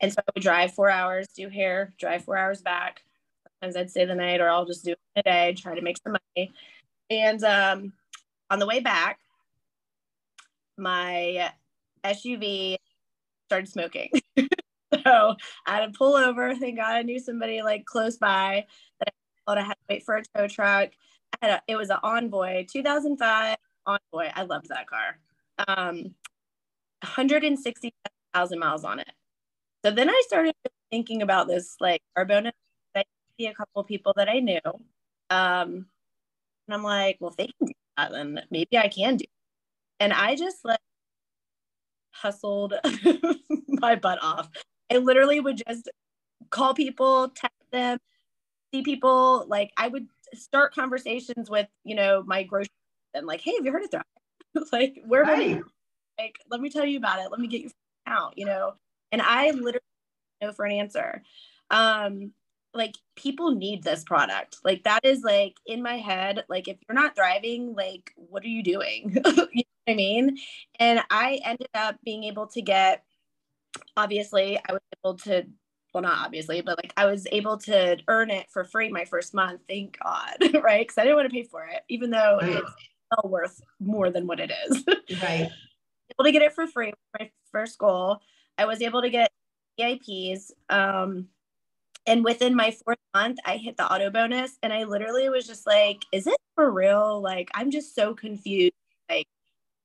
[0.00, 3.02] And so I would drive four hours, do hair, drive four hours back.
[3.60, 5.98] Sometimes I'd stay the night or I'll just do it a day, try to make
[6.02, 6.52] some money.
[7.10, 7.92] And um,
[8.50, 9.18] on the way back,
[10.78, 11.50] my
[12.04, 12.76] SUV
[13.50, 14.10] started smoking.
[15.04, 15.34] so
[15.66, 16.54] I had to pull over.
[16.54, 18.64] Thank God I knew somebody like close by
[19.00, 19.12] that
[19.48, 20.90] I I had to wait for a tow truck.
[21.32, 24.30] I had a, it was an Envoy 2005 Envoy.
[24.32, 25.18] I loved that car.
[25.66, 26.14] Um,
[27.02, 29.10] 160,000 miles on it.
[29.84, 30.54] So then I started
[30.92, 32.52] thinking about this like car bonus.
[32.94, 33.02] I
[33.36, 34.60] see a couple people that I knew.
[35.30, 35.86] Um,
[36.68, 39.24] and I'm like, well, if they can do that, then maybe I can do.
[39.24, 39.30] It.
[39.98, 40.78] And I just like
[42.12, 42.74] hustled
[43.68, 44.48] my butt off.
[44.92, 45.88] I literally would just
[46.50, 47.98] call people, text them,
[48.72, 49.44] see people.
[49.48, 52.70] Like I would start conversations with, you know, my grocery
[53.14, 54.04] and like, hey, have you heard of Thrive?
[54.72, 55.62] like, where right.
[56.18, 57.30] like, let me tell you about it.
[57.30, 57.70] Let me get you
[58.06, 58.74] out, you know.
[59.12, 59.80] And I literally
[60.40, 61.22] know for an answer.
[61.70, 62.32] Um,
[62.72, 64.58] like people need this product.
[64.64, 68.48] Like that is like in my head, like if you're not thriving, like what are
[68.48, 69.16] you doing?
[69.52, 70.38] you I mean?
[70.78, 73.04] And I ended up being able to get
[73.96, 75.46] obviously I was able to
[75.92, 79.34] well not obviously, but like I was able to earn it for free my first
[79.34, 79.62] month.
[79.68, 80.36] Thank God.
[80.62, 80.86] right.
[80.86, 82.56] Cause I didn't want to pay for it, even though right.
[82.56, 82.72] it's
[83.10, 84.84] well worth more than what it is.
[85.22, 85.50] right.
[86.18, 88.18] able to get it for free, my first goal.
[88.56, 89.30] I was able to get
[89.78, 90.52] VIPs.
[90.68, 91.28] Um,
[92.06, 95.66] and within my fourth month, I hit the auto bonus, and I literally was just
[95.66, 98.72] like, "Is it for real?" Like, I'm just so confused.
[99.08, 99.26] Like,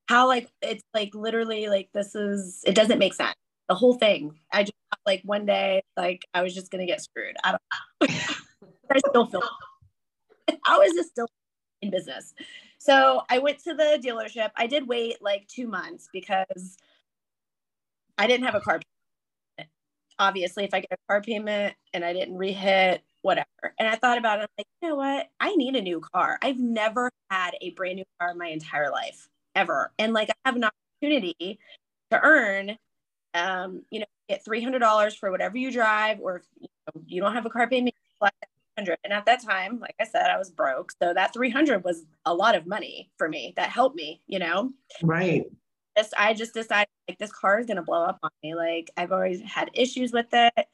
[0.07, 3.35] how like it's like literally like this is it doesn't make sense.
[3.69, 4.39] The whole thing.
[4.53, 4.73] I just
[5.05, 7.35] like one day like I was just gonna get screwed.
[7.43, 7.61] I don't.
[8.01, 8.15] Know
[8.91, 9.41] i still feel.
[10.63, 11.27] How is this still
[11.85, 12.33] in business.
[12.77, 14.51] So I went to the dealership.
[14.55, 16.77] I did wait like two months because
[18.17, 18.79] I didn't have a car.
[19.57, 19.69] Payment.
[20.19, 23.45] Obviously, if I get a car payment and I didn't rehit, whatever.
[23.79, 25.27] And I thought about it, I'm like, you know what?
[25.39, 26.37] I need a new car.
[26.41, 29.91] I've never had a brand new car in my entire life, ever.
[29.97, 31.59] And like I have an opportunity
[32.11, 32.77] to earn
[33.35, 37.33] um, you know, get $300 for whatever you drive, or if you, know, you don't
[37.33, 37.93] have a car payment,
[38.77, 40.91] 300 And at that time, like I said, I was broke.
[41.01, 44.71] So that 300 was a lot of money for me that helped me, you know?
[45.03, 45.43] Right.
[45.97, 48.55] Just, I just decided like this car is going to blow up on me.
[48.55, 50.67] Like I've always had issues with it.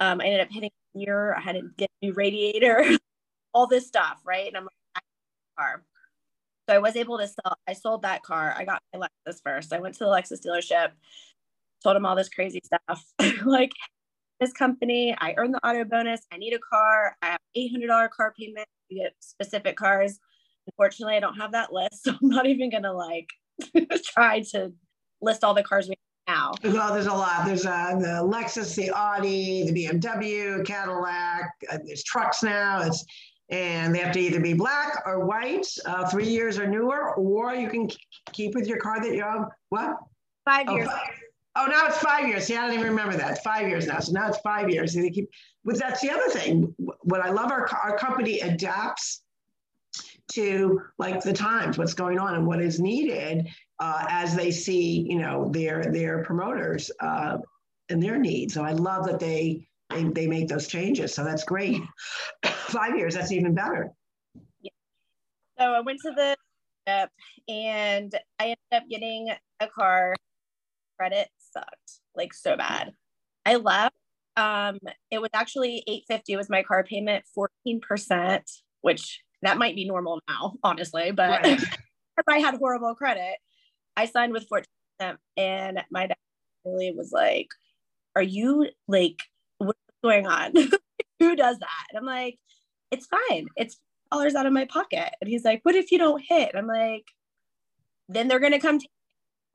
[0.00, 1.34] Um, I ended up hitting a year.
[1.34, 2.84] I had to get a new radiator,
[3.52, 4.20] all this stuff.
[4.24, 4.46] Right.
[4.46, 5.02] And I'm like,
[5.58, 5.82] car.
[6.68, 8.54] So I was able to sell, I sold that car.
[8.56, 9.72] I got my Lexus first.
[9.72, 10.90] I went to the Lexus dealership,
[11.82, 13.04] told them all this crazy stuff.
[13.44, 13.70] like
[14.40, 16.22] this company, I earned the auto bonus.
[16.32, 17.16] I need a car.
[17.22, 18.66] I have $800 car payment.
[18.88, 20.18] You get specific cars.
[20.66, 22.04] Unfortunately, I don't have that list.
[22.04, 23.30] So I'm not even going to like
[24.04, 24.72] try to
[25.22, 25.96] list all the cars we
[26.26, 26.70] have now.
[26.72, 27.46] Well, there's a lot.
[27.46, 31.52] There's uh, the Lexus, the Audi, the BMW, Cadillac.
[31.70, 32.82] Uh, there's trucks now.
[32.82, 33.04] It's
[33.48, 37.54] and they have to either be black or white, uh, three years or newer, or
[37.54, 37.88] you can
[38.32, 39.48] keep with your car that you have.
[39.68, 39.96] What?
[40.44, 40.88] Five years.
[40.90, 41.10] Oh, five.
[41.58, 42.44] Oh, now it's five years.
[42.44, 43.42] See, I don't even remember that.
[43.42, 43.98] five years now.
[43.98, 44.94] So now it's five years.
[44.94, 45.30] And they keep,
[45.64, 46.74] but that's the other thing.
[46.78, 49.22] What I love, our, our company adapts
[50.32, 53.48] to like the times, what's going on and what is needed
[53.80, 57.38] uh, as they see, you know, their their promoters uh,
[57.88, 58.52] and their needs.
[58.52, 61.14] So I love that they they, they make those changes.
[61.14, 61.80] So that's great.
[62.66, 63.90] Five years, that's even better.
[64.60, 64.70] Yeah.
[65.58, 66.36] So I went to the
[67.48, 69.28] and I ended up getting
[69.60, 70.14] a car
[70.98, 72.92] credit sucked like so bad.
[73.44, 73.94] I left.
[74.36, 74.78] Um,
[75.10, 78.42] it was actually 850 was my car payment, 14%,
[78.82, 81.60] which that might be normal now, honestly, but right.
[82.28, 83.36] I had horrible credit.
[83.96, 86.16] I signed with 14% and my dad
[86.64, 87.48] really was like,
[88.14, 89.22] Are you like,
[89.58, 90.52] what's going on?
[91.20, 91.86] Who does that?
[91.90, 92.38] And I'm like,
[92.90, 93.46] It's fine.
[93.56, 93.78] It's
[94.12, 95.10] dollars out of my pocket.
[95.20, 96.52] And he's like, What if you don't hit?
[96.54, 97.04] I'm like,
[98.08, 98.80] then they're gonna come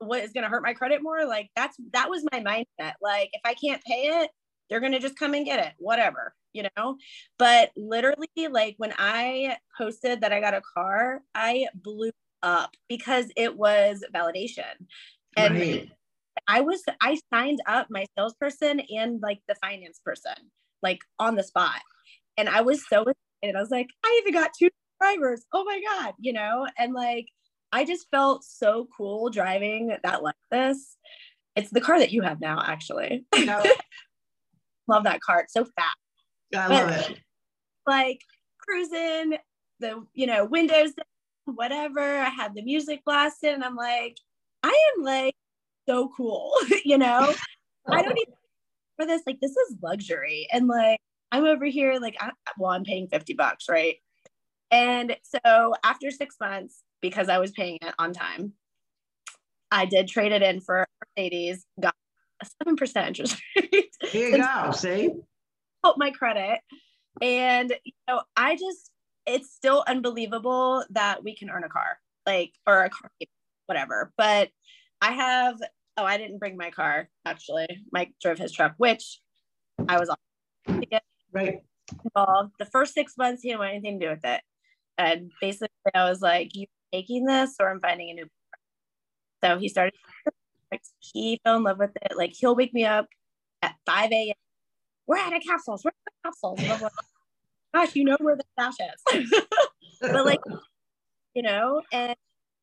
[0.02, 3.30] what is going to hurt my credit more like that's that was my mindset like
[3.32, 4.30] if i can't pay it
[4.68, 6.96] they're going to just come and get it whatever you know
[7.38, 12.10] but literally like when i posted that i got a car i blew
[12.42, 14.72] up because it was validation
[15.36, 15.88] and right.
[16.48, 20.34] i was i signed up my salesperson and like the finance person
[20.82, 21.80] like on the spot
[22.36, 23.04] and i was so
[23.42, 24.70] excited i was like i even got two
[25.00, 27.26] drivers oh my god you know and like
[27.72, 30.76] I just felt so cool driving that Lexus.
[31.56, 33.24] It's the car that you have now, actually.
[34.88, 35.40] love that car.
[35.40, 35.96] It's so fast.
[36.54, 37.18] I but, love it.
[37.86, 38.20] Like
[38.58, 39.38] cruising,
[39.80, 40.92] the you know windows,
[41.46, 42.00] whatever.
[42.00, 44.16] I had the music blasting, and I'm like,
[44.62, 45.34] I am like
[45.88, 46.52] so cool,
[46.84, 47.34] you know.
[47.88, 48.34] I don't even
[48.96, 49.22] for this.
[49.26, 51.00] Like this is luxury, and like
[51.32, 53.96] I'm over here, like I, well, I'm paying fifty bucks, right?
[54.70, 58.54] And so after six months, because I was paying it on time.
[59.70, 61.94] I did trade it in for Mercedes, got
[62.42, 63.90] a 7% interest rate.
[64.02, 65.10] Here you go, see?
[65.82, 66.60] Help my credit.
[67.20, 68.90] And, you know, I just,
[69.26, 73.10] it's still unbelievable that we can earn a car, like, or a car,
[73.66, 74.12] whatever.
[74.16, 74.48] But
[75.00, 75.60] I have,
[75.96, 77.66] oh, I didn't bring my car, actually.
[77.92, 79.20] Mike drove his truck, which
[79.88, 80.16] I was on.
[81.32, 81.62] Right.
[82.04, 82.52] Involved.
[82.58, 84.40] The first six months, he didn't want anything to do with it.
[84.98, 88.26] And basically, I was like, you taking this or I'm finding a new.
[89.42, 89.94] So he started.
[90.98, 92.16] He fell in love with it.
[92.16, 93.06] Like he'll wake me up
[93.60, 94.34] at 5 a.m.
[95.06, 95.84] We're at a capsules.
[95.84, 96.80] We're at the capsules.
[96.80, 96.92] Like,
[97.74, 98.74] Gosh, you know where the stash
[99.12, 99.32] is.
[100.00, 100.40] but like,
[101.34, 102.14] you know, and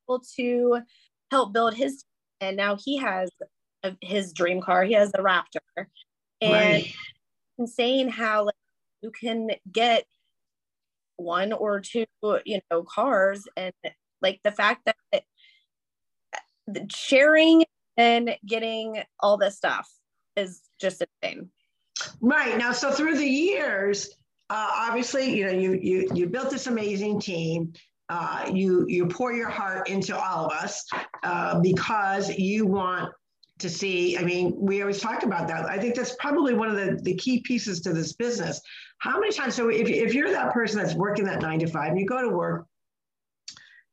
[0.07, 0.81] able to
[1.31, 2.03] help build his.
[2.41, 3.29] And now he has
[3.83, 4.83] a, his dream car.
[4.83, 5.85] He has a Raptor,
[6.41, 6.93] and right.
[7.57, 8.55] insane how like
[9.01, 10.05] you can get
[11.17, 12.05] one or two,
[12.45, 13.73] you know, cars and
[14.21, 15.23] like the fact that
[16.91, 17.65] sharing
[17.97, 19.89] and getting all this stuff
[20.35, 21.49] is just insane.
[22.21, 24.09] Right now, so through the years,
[24.49, 27.73] uh, obviously, you know, you you you built this amazing team.
[28.07, 30.85] Uh, you you pour your heart into all of us
[31.23, 33.11] uh, because you want
[33.59, 34.17] to see.
[34.17, 35.65] I mean, we always talk about that.
[35.65, 38.61] I think that's probably one of the, the key pieces to this business.
[38.99, 39.55] How many times?
[39.55, 42.21] So if if you're that person that's working that nine to five, and you go
[42.21, 42.65] to work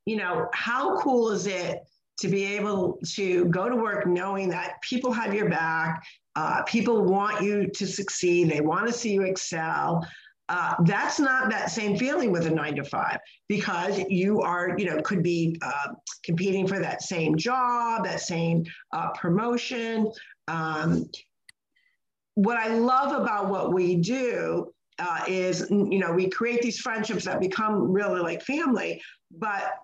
[0.07, 1.81] you know, how cool is it
[2.19, 6.03] to be able to go to work knowing that people have your back,
[6.37, 10.07] uh, people want you to succeed, they want to see you excel.
[10.49, 13.18] Uh, that's not that same feeling with a nine to five
[13.49, 15.88] because you are, you know, could be uh,
[16.24, 20.11] competing for that same job, that same uh, promotion.
[20.47, 21.11] Um,
[22.34, 27.24] what I love about what we do uh, is, you know, we create these friendships
[27.24, 29.74] that become really like family, but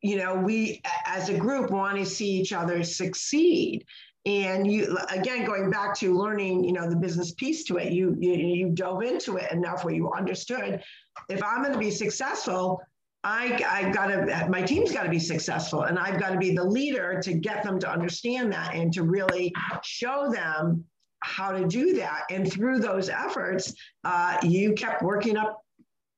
[0.00, 3.84] you know, we as a group want to see each other succeed
[4.26, 8.16] and you again going back to learning you know the business piece to it you
[8.18, 10.82] you, you dove into it enough where you understood
[11.28, 12.80] if i'm going to be successful
[13.24, 16.54] I, I've got to, my team's got to be successful and I've got to be
[16.54, 19.52] the leader to get them to understand that and to really
[19.82, 20.84] show them
[21.20, 22.22] how to do that.
[22.30, 25.60] And through those efforts, uh, you kept working up.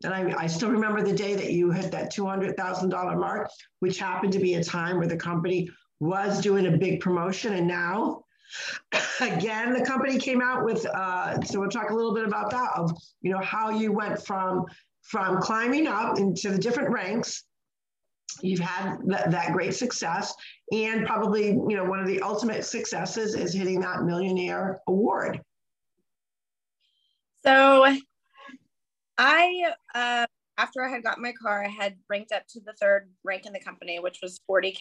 [0.04, 4.32] And I, I still remember the day that you hit that $200,000 mark, which happened
[4.34, 5.68] to be a time where the company
[6.00, 8.24] was doing a big promotion and now
[9.20, 12.70] again the company came out with uh, so we'll talk a little bit about that
[12.74, 12.90] of
[13.20, 14.64] you know how you went from
[15.02, 17.44] from climbing up into the different ranks.
[18.42, 20.32] You've had that, that great success
[20.72, 25.40] and probably you know one of the ultimate successes is hitting that millionaire award.
[27.44, 27.86] So
[29.18, 30.26] i uh,
[30.56, 33.52] after i had got my car i had ranked up to the third rank in
[33.52, 34.78] the company which was 40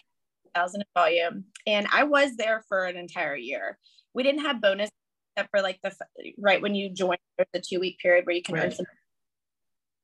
[0.54, 3.78] thousand in volume, and I was there for an entire year.
[4.14, 4.90] We didn't have bonus
[5.36, 5.92] except for like the
[6.38, 7.16] right when you join
[7.52, 8.64] the two week period where you can right.
[8.64, 8.86] earn some.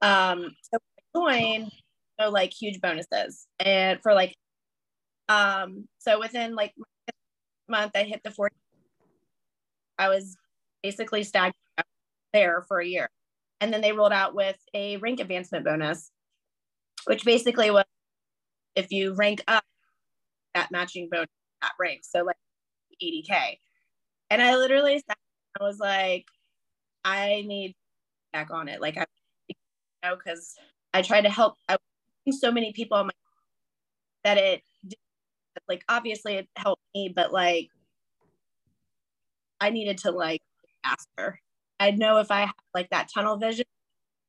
[0.02, 1.72] Um, so I joined,
[2.20, 4.34] so like huge bonuses, and for like,
[5.28, 6.74] um, so within like
[7.68, 8.54] month I hit the forty.
[9.98, 10.36] I was
[10.82, 11.56] basically stagnant
[12.32, 13.08] there for a year,
[13.60, 16.10] and then they rolled out with a rank advancement bonus,
[17.06, 17.84] which basically was
[18.74, 19.64] if you rank up
[20.56, 21.28] that matching bonus
[21.62, 22.00] that rank.
[22.02, 22.36] So like
[23.02, 23.58] 80K.
[24.30, 25.18] And I literally sat,
[25.60, 26.26] I was like,
[27.04, 27.74] I need
[28.32, 28.80] back on it.
[28.80, 29.04] Like I
[29.48, 29.54] you
[30.02, 30.54] know, because
[30.92, 31.76] I tried to help I
[32.32, 33.12] so many people on my
[34.24, 34.62] that it
[35.68, 37.68] like obviously it helped me, but like
[39.60, 40.42] I needed to like
[40.84, 41.40] ask her.
[41.78, 43.66] I know if I have like that tunnel vision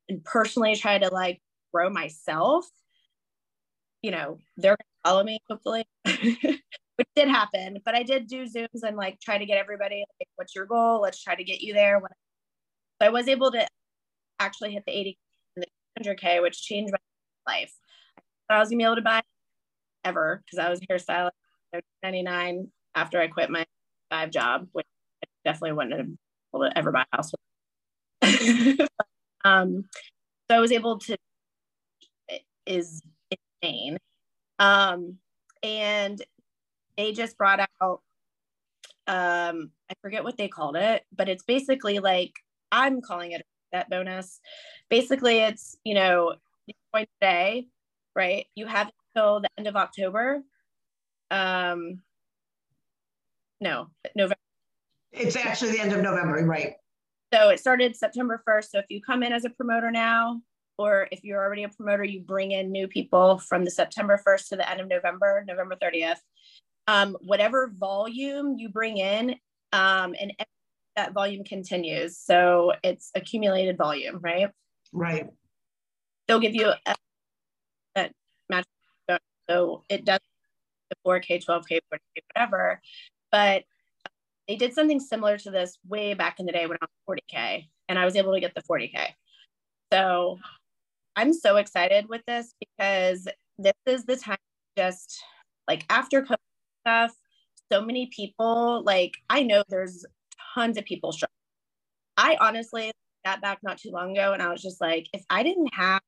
[0.08, 1.40] and personally try to like
[1.72, 2.66] grow myself,
[4.02, 7.78] you know, they're gonna follow me, hopefully, which did happen.
[7.84, 11.00] But I did do Zooms and like try to get everybody, like, what's your goal?
[11.00, 12.00] Let's try to get you there.
[13.00, 13.66] So I was able to
[14.38, 15.18] actually hit the 80
[15.56, 17.72] and the 100K, which changed my life.
[18.48, 19.22] I was gonna be able to buy
[20.04, 21.30] ever because I was a hairstylist
[22.02, 23.66] 99 after I quit my
[24.10, 24.86] five job, which
[25.22, 26.18] I definitely wouldn't have been
[26.54, 27.32] able to ever buy a house.
[29.44, 29.84] um,
[30.50, 31.16] so I was able to
[32.66, 33.02] is
[33.62, 33.98] insane.
[34.58, 35.16] Um,
[35.62, 36.20] and
[36.96, 38.02] they just brought out,
[39.06, 42.32] um, I forget what they called it, but it's basically like,
[42.70, 44.40] I'm calling it that bonus.
[44.90, 46.34] Basically, it's, you know,
[47.20, 47.66] today,
[48.14, 48.46] right?
[48.54, 50.42] You have until the end of October.
[51.30, 52.02] Um,
[53.60, 54.36] no, November.
[55.12, 56.74] It's actually the end of November, right?
[57.32, 58.70] So it started September 1st.
[58.70, 60.40] So if you come in as a promoter now,
[60.78, 64.48] or if you're already a promoter, you bring in new people from the September 1st
[64.48, 66.18] to the end of November, November 30th.
[66.86, 69.34] Um, whatever volume you bring in,
[69.72, 70.32] um, and
[70.96, 72.16] that volume continues.
[72.16, 74.48] So it's accumulated volume, right?
[74.92, 75.26] Right.
[76.26, 76.94] They'll give you a,
[77.96, 78.10] a
[78.48, 78.64] match.
[79.50, 80.20] So it does
[80.90, 82.80] the 4K, 12K, 40K, whatever.
[83.30, 83.64] But
[84.46, 87.68] they did something similar to this way back in the day when I was 40K
[87.88, 89.08] and I was able to get the 40K.
[89.92, 90.38] So
[91.18, 93.26] I'm so excited with this because
[93.58, 94.36] this is the time
[94.76, 95.20] just
[95.66, 96.36] like after COVID
[96.86, 97.12] stuff,
[97.72, 100.06] so many people, like I know there's
[100.54, 101.34] tons of people struggling.
[102.16, 102.92] I honestly
[103.24, 106.00] got back not too long ago and I was just like, if I didn't have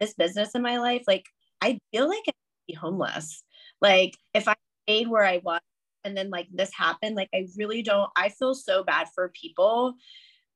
[0.00, 1.26] this business in my life, like
[1.60, 2.34] I feel like I'd
[2.66, 3.44] be homeless.
[3.80, 4.56] Like if I
[4.88, 5.60] stayed where I was
[6.02, 9.94] and then like this happened, like I really don't, I feel so bad for people.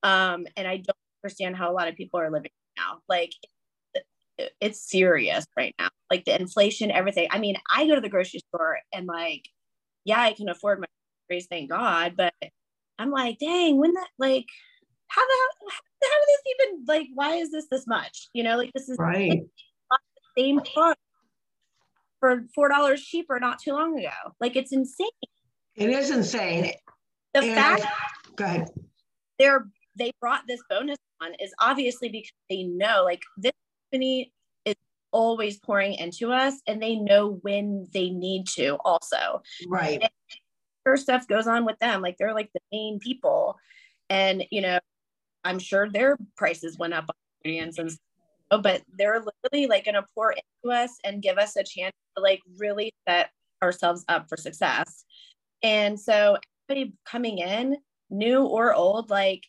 [0.03, 2.97] Um, and I don't understand how a lot of people are living now.
[3.07, 3.31] Like
[4.61, 5.89] it's serious right now.
[6.09, 7.27] Like the inflation, everything.
[7.31, 9.49] I mean, I go to the grocery store and like,
[10.05, 10.87] yeah, I can afford my
[11.27, 12.15] groceries, thank God.
[12.15, 12.33] But
[12.99, 14.45] I'm like, dang, when that like,
[15.07, 15.33] how the
[15.69, 17.07] how, how did this even like?
[17.13, 18.29] Why is this this much?
[18.33, 19.29] You know, like this is right.
[19.29, 19.99] Like,
[20.35, 21.01] the same product
[22.19, 24.09] for four dollars cheaper not too long ago.
[24.39, 25.07] Like it's insane.
[25.75, 26.73] It is insane.
[27.33, 27.91] The and fact I,
[28.35, 28.69] go ahead.
[29.39, 29.67] They're
[29.97, 33.53] they brought this bonus on is obviously because they know like this
[33.91, 34.31] company
[34.65, 34.75] is
[35.11, 39.41] always pouring into us and they know when they need to also.
[39.67, 40.01] Right.
[40.01, 40.09] And
[40.97, 42.01] stuff goes on with them.
[42.01, 43.57] Like they're like the main people.
[44.09, 44.79] And, you know,
[45.43, 48.01] I'm sure their prices went up on ingredients and stuff,
[48.51, 52.23] oh, but they're literally like gonna pour into us and give us a chance to
[52.23, 53.29] like really set
[53.61, 55.03] ourselves up for success.
[55.63, 56.37] And so
[56.69, 57.77] everybody coming in,
[58.09, 59.43] new or old, like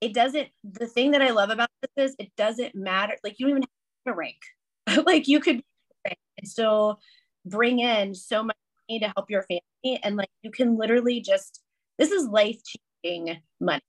[0.00, 3.16] it doesn't the thing that I love about this is it doesn't matter.
[3.22, 3.68] Like you don't even have
[4.06, 4.40] to rank.
[5.06, 5.62] like you could
[6.04, 7.00] and still
[7.44, 8.56] bring in so much
[8.88, 10.00] money to help your family.
[10.02, 11.62] And like you can literally just
[11.98, 12.60] this is life
[13.04, 13.82] changing money.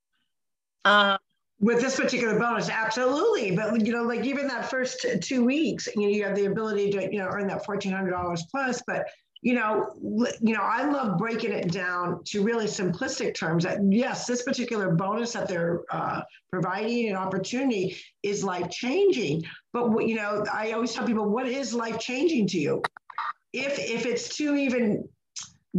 [0.84, 1.18] Um
[1.60, 6.02] with this particular bonus absolutely but you know like even that first two weeks you
[6.02, 9.06] know you have the ability to you know earn that $1400 plus but
[9.42, 9.88] you know,
[10.40, 13.64] you know, I love breaking it down to really simplistic terms.
[13.64, 16.22] That yes, this particular bonus that they're uh,
[16.52, 19.42] providing an opportunity is life changing.
[19.72, 22.82] But you know, I always tell people, what is life changing to you?
[23.52, 25.08] If if it's too even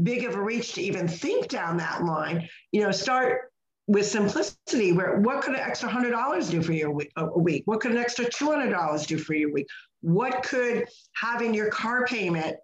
[0.01, 3.53] big of a reach to even think down that line, you know, start
[3.87, 4.91] with simplicity.
[4.91, 7.63] Where what could an extra hundred dollars do for you a week?
[7.63, 9.67] What could an extra two hundred dollars do for you a week?
[10.01, 10.85] What could
[11.15, 12.57] having your car payment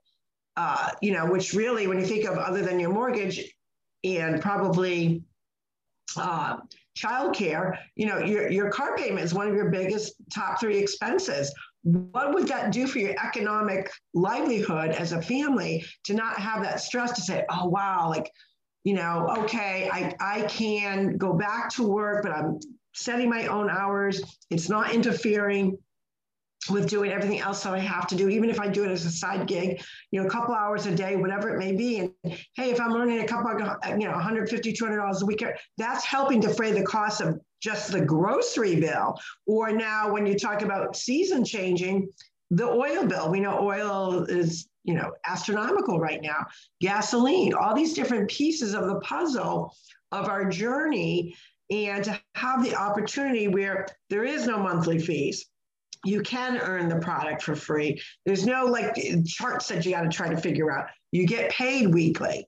[0.61, 3.37] uh, you know, which really, when you think of other than your mortgage
[4.03, 5.23] and probably
[6.17, 6.57] uh,
[7.01, 11.53] childcare, you know, your, your car payment is one of your biggest top three expenses.
[11.83, 16.81] What would that do for your economic livelihood as a family to not have that
[16.81, 18.29] stress to say, oh, wow, like,
[18.83, 22.59] you know, okay, I, I can go back to work, but I'm
[22.93, 24.21] setting my own hours.
[24.49, 25.77] It's not interfering
[26.69, 29.05] with doing everything else that I have to do, even if I do it as
[29.05, 29.81] a side gig,
[30.11, 31.99] you know, a couple hours a day, whatever it may be.
[31.99, 32.13] And
[32.55, 35.43] hey, if I'm earning a couple, you know, 150, 200 dollars a week,
[35.77, 39.17] that's helping defray the cost of just the grocery bill.
[39.47, 42.09] Or now, when you talk about season changing,
[42.51, 43.29] the oil bill.
[43.29, 46.45] We know oil is, you know, astronomical right now.
[46.81, 49.75] Gasoline, all these different pieces of the puzzle
[50.11, 51.35] of our journey,
[51.69, 55.45] and to have the opportunity where there is no monthly fees
[56.05, 58.01] you can earn the product for free.
[58.25, 58.95] There's no like
[59.25, 60.87] charts that you got to try to figure out.
[61.11, 62.47] You get paid weekly.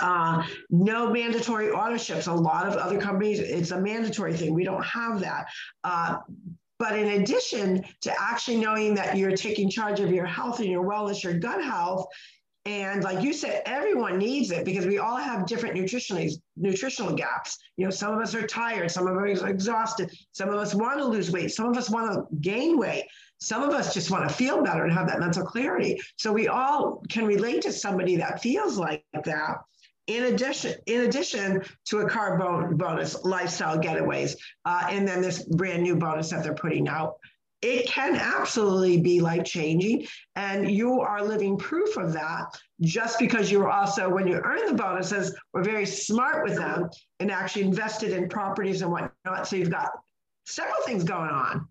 [0.00, 2.26] Uh, no mandatory auto ships.
[2.26, 4.54] A lot of other companies, it's a mandatory thing.
[4.54, 5.46] We don't have that.
[5.84, 6.18] Uh,
[6.78, 10.84] but in addition to actually knowing that you're taking charge of your health and your
[10.84, 12.06] wellness, your gut health,
[12.68, 17.56] and like you said, everyone needs it because we all have different nutritional nutritional gaps.
[17.78, 20.74] You know, some of us are tired, some of us are exhausted, some of us
[20.74, 23.04] want to lose weight, some of us want to gain weight,
[23.38, 25.98] some of us just want to feel better and have that mental clarity.
[26.16, 29.60] So we all can relate to somebody that feels like that.
[30.06, 32.36] In addition, in addition to a car
[32.72, 37.14] bonus, lifestyle getaways, uh, and then this brand new bonus that they're putting out
[37.62, 40.06] it can absolutely be life changing.
[40.36, 42.46] And you are living proof of that
[42.80, 46.88] just because you're also, when you earn the bonuses, we're very smart with them
[47.18, 49.48] and actually invested in properties and whatnot.
[49.48, 49.90] So you've got
[50.46, 51.66] several things going on.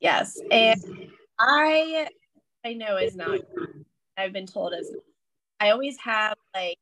[0.00, 0.38] Yes.
[0.50, 0.82] And
[1.38, 2.08] I,
[2.64, 3.38] I know is not,
[4.16, 4.92] I've been told is,
[5.60, 6.78] I always have like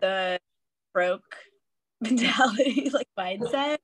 [0.00, 0.38] the
[0.94, 1.36] broke
[2.00, 3.78] mentality, like mindset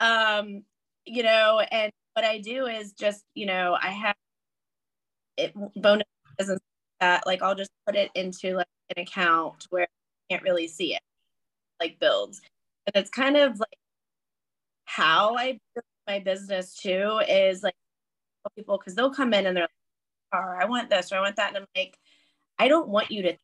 [0.00, 0.62] um
[1.04, 4.16] you know and what i do is just you know i have
[5.36, 6.04] it bonus
[7.00, 8.66] that like i'll just put it into like
[8.96, 11.00] an account where I can't really see it
[11.80, 12.40] like builds.
[12.86, 13.78] And it's kind of like
[14.84, 17.74] how i build my business too is like
[18.56, 19.70] people because they'll come in and they're like
[20.34, 21.48] oh, i want this or i want that.
[21.48, 21.98] And i'm like
[22.58, 23.36] i don't want you to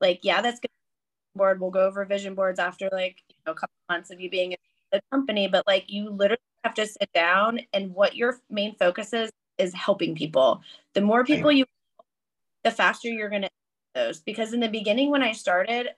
[0.00, 0.68] like yeah that's good.
[1.36, 4.30] Board we'll go over vision boards after like you know a couple months of you
[4.30, 4.54] being
[4.92, 9.12] the company, but like you literally have to sit down and what your main focus
[9.12, 10.62] is is helping people.
[10.94, 11.66] The more people you
[12.64, 13.48] the faster you're gonna
[13.94, 14.20] those.
[14.20, 15.88] Because in the beginning when I started,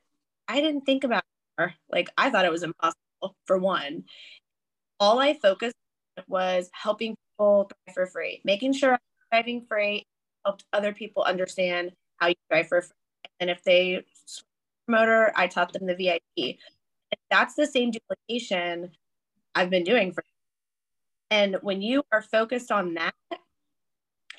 [0.48, 1.24] I didn't think about
[1.58, 1.70] it.
[1.90, 4.04] like I thought it was impossible for one.
[5.00, 5.76] All I focused
[6.28, 8.98] was helping people drive for free, making sure
[9.30, 10.04] driving free
[10.44, 12.96] helped other people understand how you drive for free.
[13.40, 14.04] And if they
[14.88, 16.56] motor, I taught them the VIP
[17.30, 18.90] that's the same duplication
[19.54, 20.24] I've been doing for.
[21.30, 23.14] And when you are focused on that,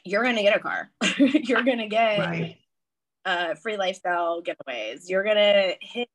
[0.06, 0.92] you're going to get a car.
[1.18, 2.58] you're going to get right.
[3.26, 5.10] uh, free lifestyle giveaways.
[5.10, 6.10] You're going to hit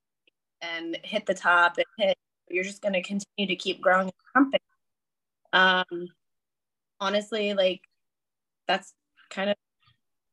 [0.61, 2.17] and hit the top and hit.
[2.49, 4.61] You're just going to continue to keep growing the company.
[5.53, 6.09] Um,
[7.01, 7.81] honestly, like
[8.67, 8.95] that's
[9.31, 9.57] kind of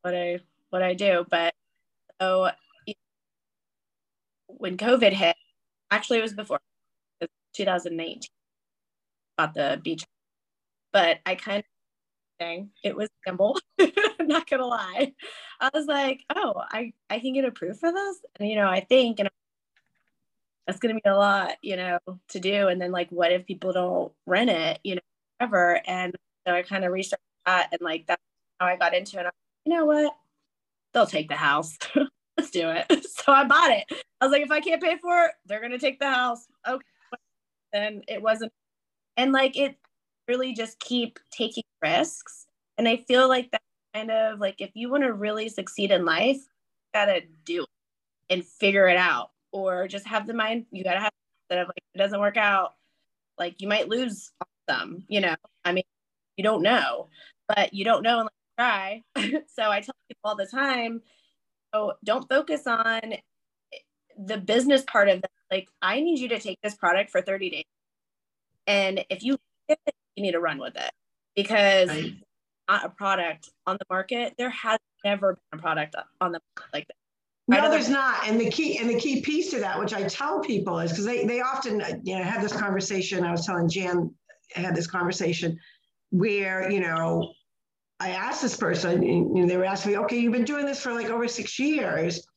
[0.02, 1.26] what I what I do.
[1.30, 1.54] But
[2.22, 2.50] so
[4.48, 5.36] when COVID hit,
[5.92, 6.60] Actually, it was before
[7.54, 8.30] 2019.
[9.38, 10.06] Bought the beach,
[10.94, 11.66] but I kind of
[12.40, 12.72] thing.
[12.84, 13.60] It was simple.
[13.80, 15.14] I'm not gonna lie.
[15.60, 18.82] I was like, oh, I I can get approved for this, and you know, I
[18.82, 19.30] think, and
[20.68, 22.68] that's to be a lot, you know, to do.
[22.68, 25.02] And then like, what if people don't rent it, you know,
[25.40, 25.82] ever?
[25.88, 26.16] And
[26.48, 28.22] so I kind of researched that and like that's
[28.60, 29.28] how I got into it.
[29.66, 30.14] you know what?
[30.94, 31.78] They'll take the house.
[32.38, 32.86] Let's do it.
[33.26, 33.86] So I bought it.
[34.22, 36.46] I was like, if I can't pay for it, they're gonna take the house.
[36.68, 36.86] Okay.
[37.74, 38.52] And it wasn't
[39.18, 39.78] and like it
[40.28, 42.46] really just keep taking risks.
[42.78, 43.62] And I feel like that
[43.96, 46.44] kind of like if you want to really succeed in life, you
[46.94, 47.70] gotta do it
[48.30, 49.32] and figure it out.
[49.52, 51.12] Or just have the mind, you gotta have
[51.50, 52.76] that if like it doesn't work out,
[53.40, 54.32] like you might lose
[54.70, 55.36] some, you know.
[55.64, 55.84] I mean,
[56.38, 57.10] you don't know,
[57.48, 59.04] but you don't know unless you try.
[59.48, 61.02] so I tell people all the time,
[61.76, 63.16] so don't focus on
[64.18, 65.32] the business part of it.
[65.52, 67.64] Like, I need you to take this product for 30 days.
[68.68, 69.80] And if you it,
[70.16, 70.92] you need to run with it
[71.36, 72.14] because right.
[72.70, 74.34] not a product on the market.
[74.38, 76.96] There has never been a product on the market like that.
[77.48, 78.28] No, there's not.
[78.28, 81.06] And the key and the key piece to that, which I tell people, is because
[81.06, 83.24] they they often you know have this conversation.
[83.24, 84.12] I was telling Jan
[84.56, 85.60] I had this conversation
[86.10, 87.35] where you know
[88.00, 90.94] I asked this person, and they were asking me, okay, you've been doing this for
[90.94, 92.28] like over six years.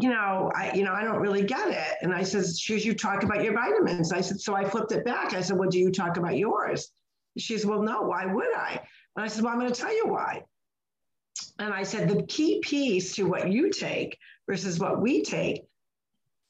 [0.00, 1.96] You know, I, you know, I don't really get it.
[2.02, 4.12] And I said, she's, you talk about your vitamins?
[4.12, 5.34] I said, so I flipped it back.
[5.34, 6.90] I said, well, do you talk about yours?
[7.36, 8.80] She said, well, no, why would I?
[9.16, 10.44] And I said, well, I'm going to tell you why.
[11.58, 15.62] And I said, the key piece to what you take versus what we take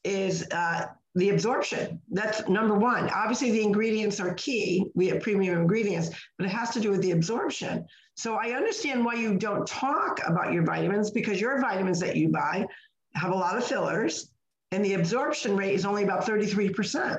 [0.04, 2.00] is uh, the absorption.
[2.10, 3.08] That's number one.
[3.10, 4.86] Obviously, the ingredients are key.
[4.94, 7.86] We have premium ingredients, but it has to do with the absorption.
[8.16, 12.30] So I understand why you don't talk about your vitamins because your vitamins that you
[12.30, 12.66] buy
[13.14, 14.30] have a lot of fillers
[14.72, 17.18] and the absorption rate is only about 33%.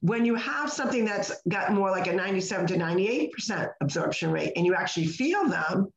[0.00, 4.66] When you have something that's got more like a 97 to 98% absorption rate and
[4.66, 5.88] you actually feel them,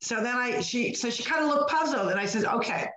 [0.00, 2.88] so then I she so she kind of looked puzzled and I said, okay,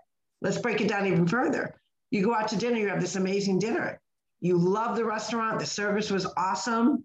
[0.41, 1.78] let's break it down even further
[2.11, 4.01] you go out to dinner, you have this amazing dinner.
[4.41, 7.03] You love the restaurant, the service was awesome.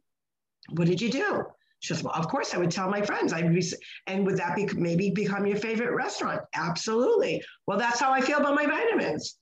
[0.70, 1.44] What did you do?
[1.80, 3.32] She says, Well, of course, I would tell my friends.
[3.32, 3.62] I'd be,
[4.06, 6.40] and would that be maybe become your favorite restaurant?
[6.54, 7.42] Absolutely.
[7.66, 9.36] Well, that's how I feel about my vitamins.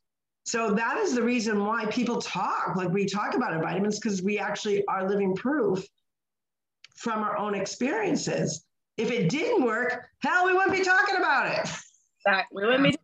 [0.44, 4.22] So that is the reason why people talk like we talk about our vitamins because
[4.22, 5.86] we actually are living proof
[6.96, 8.64] from our own experiences.
[8.96, 11.70] If it didn't work, hell, we wouldn't be talking about it.
[12.26, 12.62] Exactly.
[12.62, 12.96] We wouldn't be.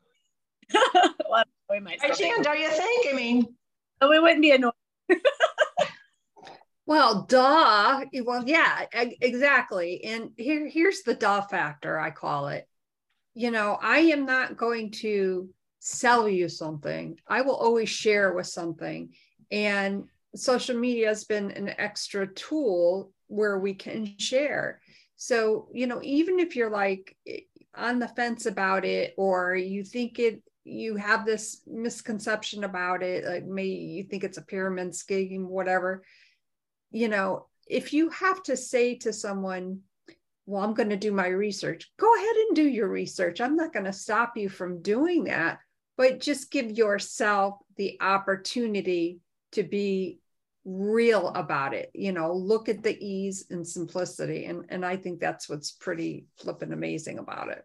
[1.70, 1.98] we might.
[2.02, 3.06] I Jan, don't you think?
[3.10, 3.46] I mean,
[4.00, 4.72] oh, we wouldn't be annoyed.
[6.86, 8.04] well, duh.
[8.24, 10.04] Well, yeah, exactly.
[10.04, 11.98] And here, here's the duh factor.
[11.98, 12.68] I call it.
[13.34, 15.48] You know, I am not going to
[15.78, 17.18] sell you something.
[17.26, 19.14] I will always share with something,
[19.50, 20.04] and
[20.34, 24.80] social media has been an extra tool where we can share.
[25.16, 27.40] So, you know, even if you're like eh,
[27.74, 33.24] on the fence about it or you think it you have this misconception about it
[33.24, 36.02] like maybe you think it's a pyramid scheme whatever.
[36.90, 39.80] You know if you have to say to someone
[40.46, 43.40] well i'm going to do my research go ahead and do your research.
[43.40, 45.58] I'm not going to stop you from doing that
[45.96, 49.18] but just give yourself the opportunity
[49.52, 50.20] to be
[50.64, 51.90] real about it.
[51.94, 56.26] You know look at the ease and simplicity and and i think that's what's pretty
[56.36, 57.64] flippin' amazing about it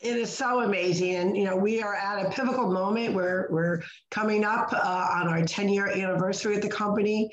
[0.00, 1.14] it is so amazing.
[1.16, 5.28] And you know we are at a pivotal moment where we're coming up uh, on
[5.28, 7.30] our 10 year anniversary at the company.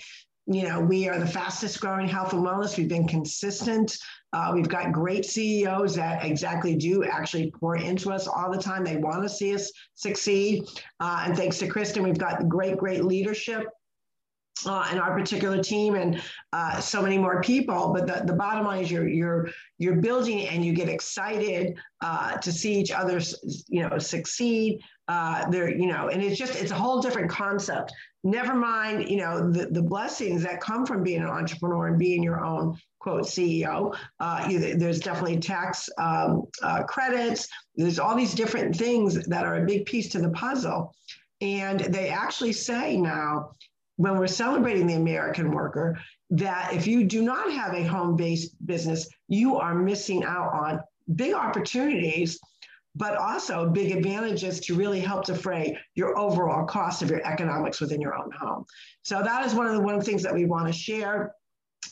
[0.47, 2.77] You know we are the fastest growing health and wellness.
[2.77, 3.97] We've been consistent.
[4.33, 8.83] Uh, we've got great ceos that exactly do actually pour into us all the time.
[8.83, 10.63] They want to see us succeed.
[10.99, 13.67] Uh, and thanks to kristen we've got great great leadership
[14.65, 16.21] uh, in our particular team and
[16.53, 17.93] uh, so many more people.
[17.93, 22.37] But the, the bottom line is you're you're you're building and you get excited uh,
[22.37, 23.19] to see each other,
[23.67, 24.79] you know, succeed.
[25.07, 27.93] Uh, there, you know, and it's just it's a whole different concept.
[28.23, 32.23] Never mind, you know, the, the blessings that come from being an entrepreneur and being
[32.23, 33.95] your own quote CEO.
[34.19, 37.47] Uh, you, there's definitely tax um, uh, credits.
[37.75, 40.95] There's all these different things that are a big piece to the puzzle.
[41.41, 43.51] And they actually say now
[43.97, 45.97] when we're celebrating the American worker
[46.31, 50.79] that if you do not have a home based business, you are missing out on
[51.15, 52.39] big opportunities,
[52.95, 58.01] but also big advantages to really help defray your overall cost of your economics within
[58.01, 58.65] your own home.
[59.03, 61.33] So that is one of the one things that we want to share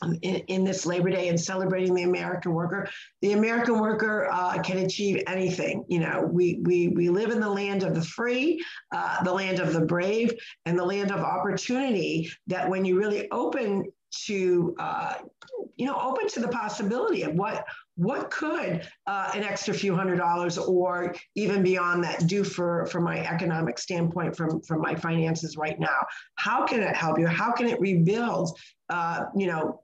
[0.02, 2.88] in, in, this Labor Day and celebrating the American worker.
[3.22, 5.84] The American worker uh, can achieve anything.
[5.88, 8.62] You know, we, we, we live in the land of the free,
[8.94, 10.32] uh, the land of the brave,
[10.66, 13.84] and the land of opportunity that when you really open
[14.26, 15.14] to, uh,
[15.76, 17.64] you know, open to the possibility of what,
[17.96, 23.00] what could uh, an extra few hundred dollars or even beyond that do for for
[23.00, 27.52] my economic standpoint from from my finances right now how can it help you how
[27.52, 28.58] can it rebuild
[28.90, 29.80] uh, you know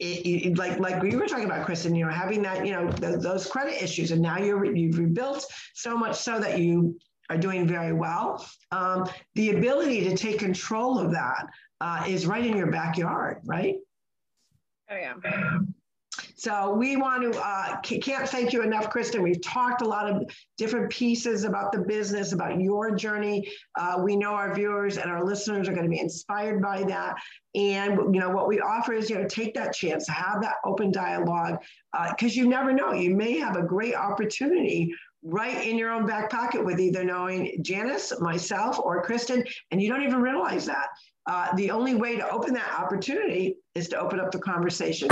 [0.00, 2.90] it, it, like like we were talking about, Kristen, you know, having that, you know,
[2.90, 6.98] the, those credit issues, and now you're you've rebuilt so much so that you
[7.30, 8.46] are doing very well.
[8.70, 11.46] Um, the ability to take control of that
[11.80, 13.76] uh, is right in your backyard, right?
[14.90, 15.14] Oh yeah.
[16.44, 19.22] So we want to, uh, can't thank you enough, Kristen.
[19.22, 23.50] We've talked a lot of different pieces about the business, about your journey.
[23.78, 27.14] Uh, we know our viewers and our listeners are going to be inspired by that.
[27.54, 30.92] And, you know, what we offer is, you know, take that chance have that open
[30.92, 31.62] dialogue
[32.10, 32.92] because uh, you never know.
[32.92, 34.92] You may have a great opportunity
[35.22, 39.88] right in your own back pocket with either knowing Janice, myself, or Kristen, and you
[39.88, 40.88] don't even realize that.
[41.26, 45.08] Uh, the only way to open that opportunity is to open up the conversation.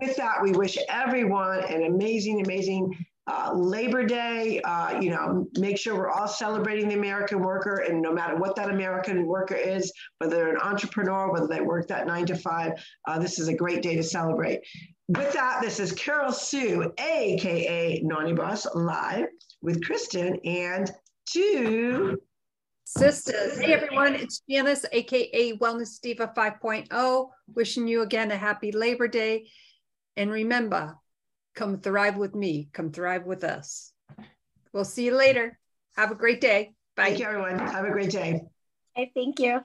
[0.00, 2.96] With that, we wish everyone an amazing, amazing
[3.26, 4.60] uh, Labor Day.
[4.60, 8.54] Uh, you know, make sure we're all celebrating the American worker, and no matter what
[8.56, 12.72] that American worker is, whether they're an entrepreneur, whether they work that nine to five,
[13.08, 14.60] uh, this is a great day to celebrate.
[15.08, 19.26] With that, this is Carol Sue, aka Naughty Boss, live
[19.62, 20.90] with Kristen and
[21.28, 22.20] two
[22.86, 23.58] sisters.
[23.58, 29.48] Hey everyone, it's Janice, aka Wellness Diva 5.0, wishing you again a happy Labor Day.
[30.16, 30.94] And remember,
[31.56, 33.92] come thrive with me, come thrive with us.
[34.72, 35.58] We'll see you later.
[35.96, 36.74] Have a great day.
[36.94, 37.06] Bye.
[37.06, 37.58] Thank you, everyone.
[37.58, 38.42] Have a great day.
[38.94, 39.60] Hey, thank you.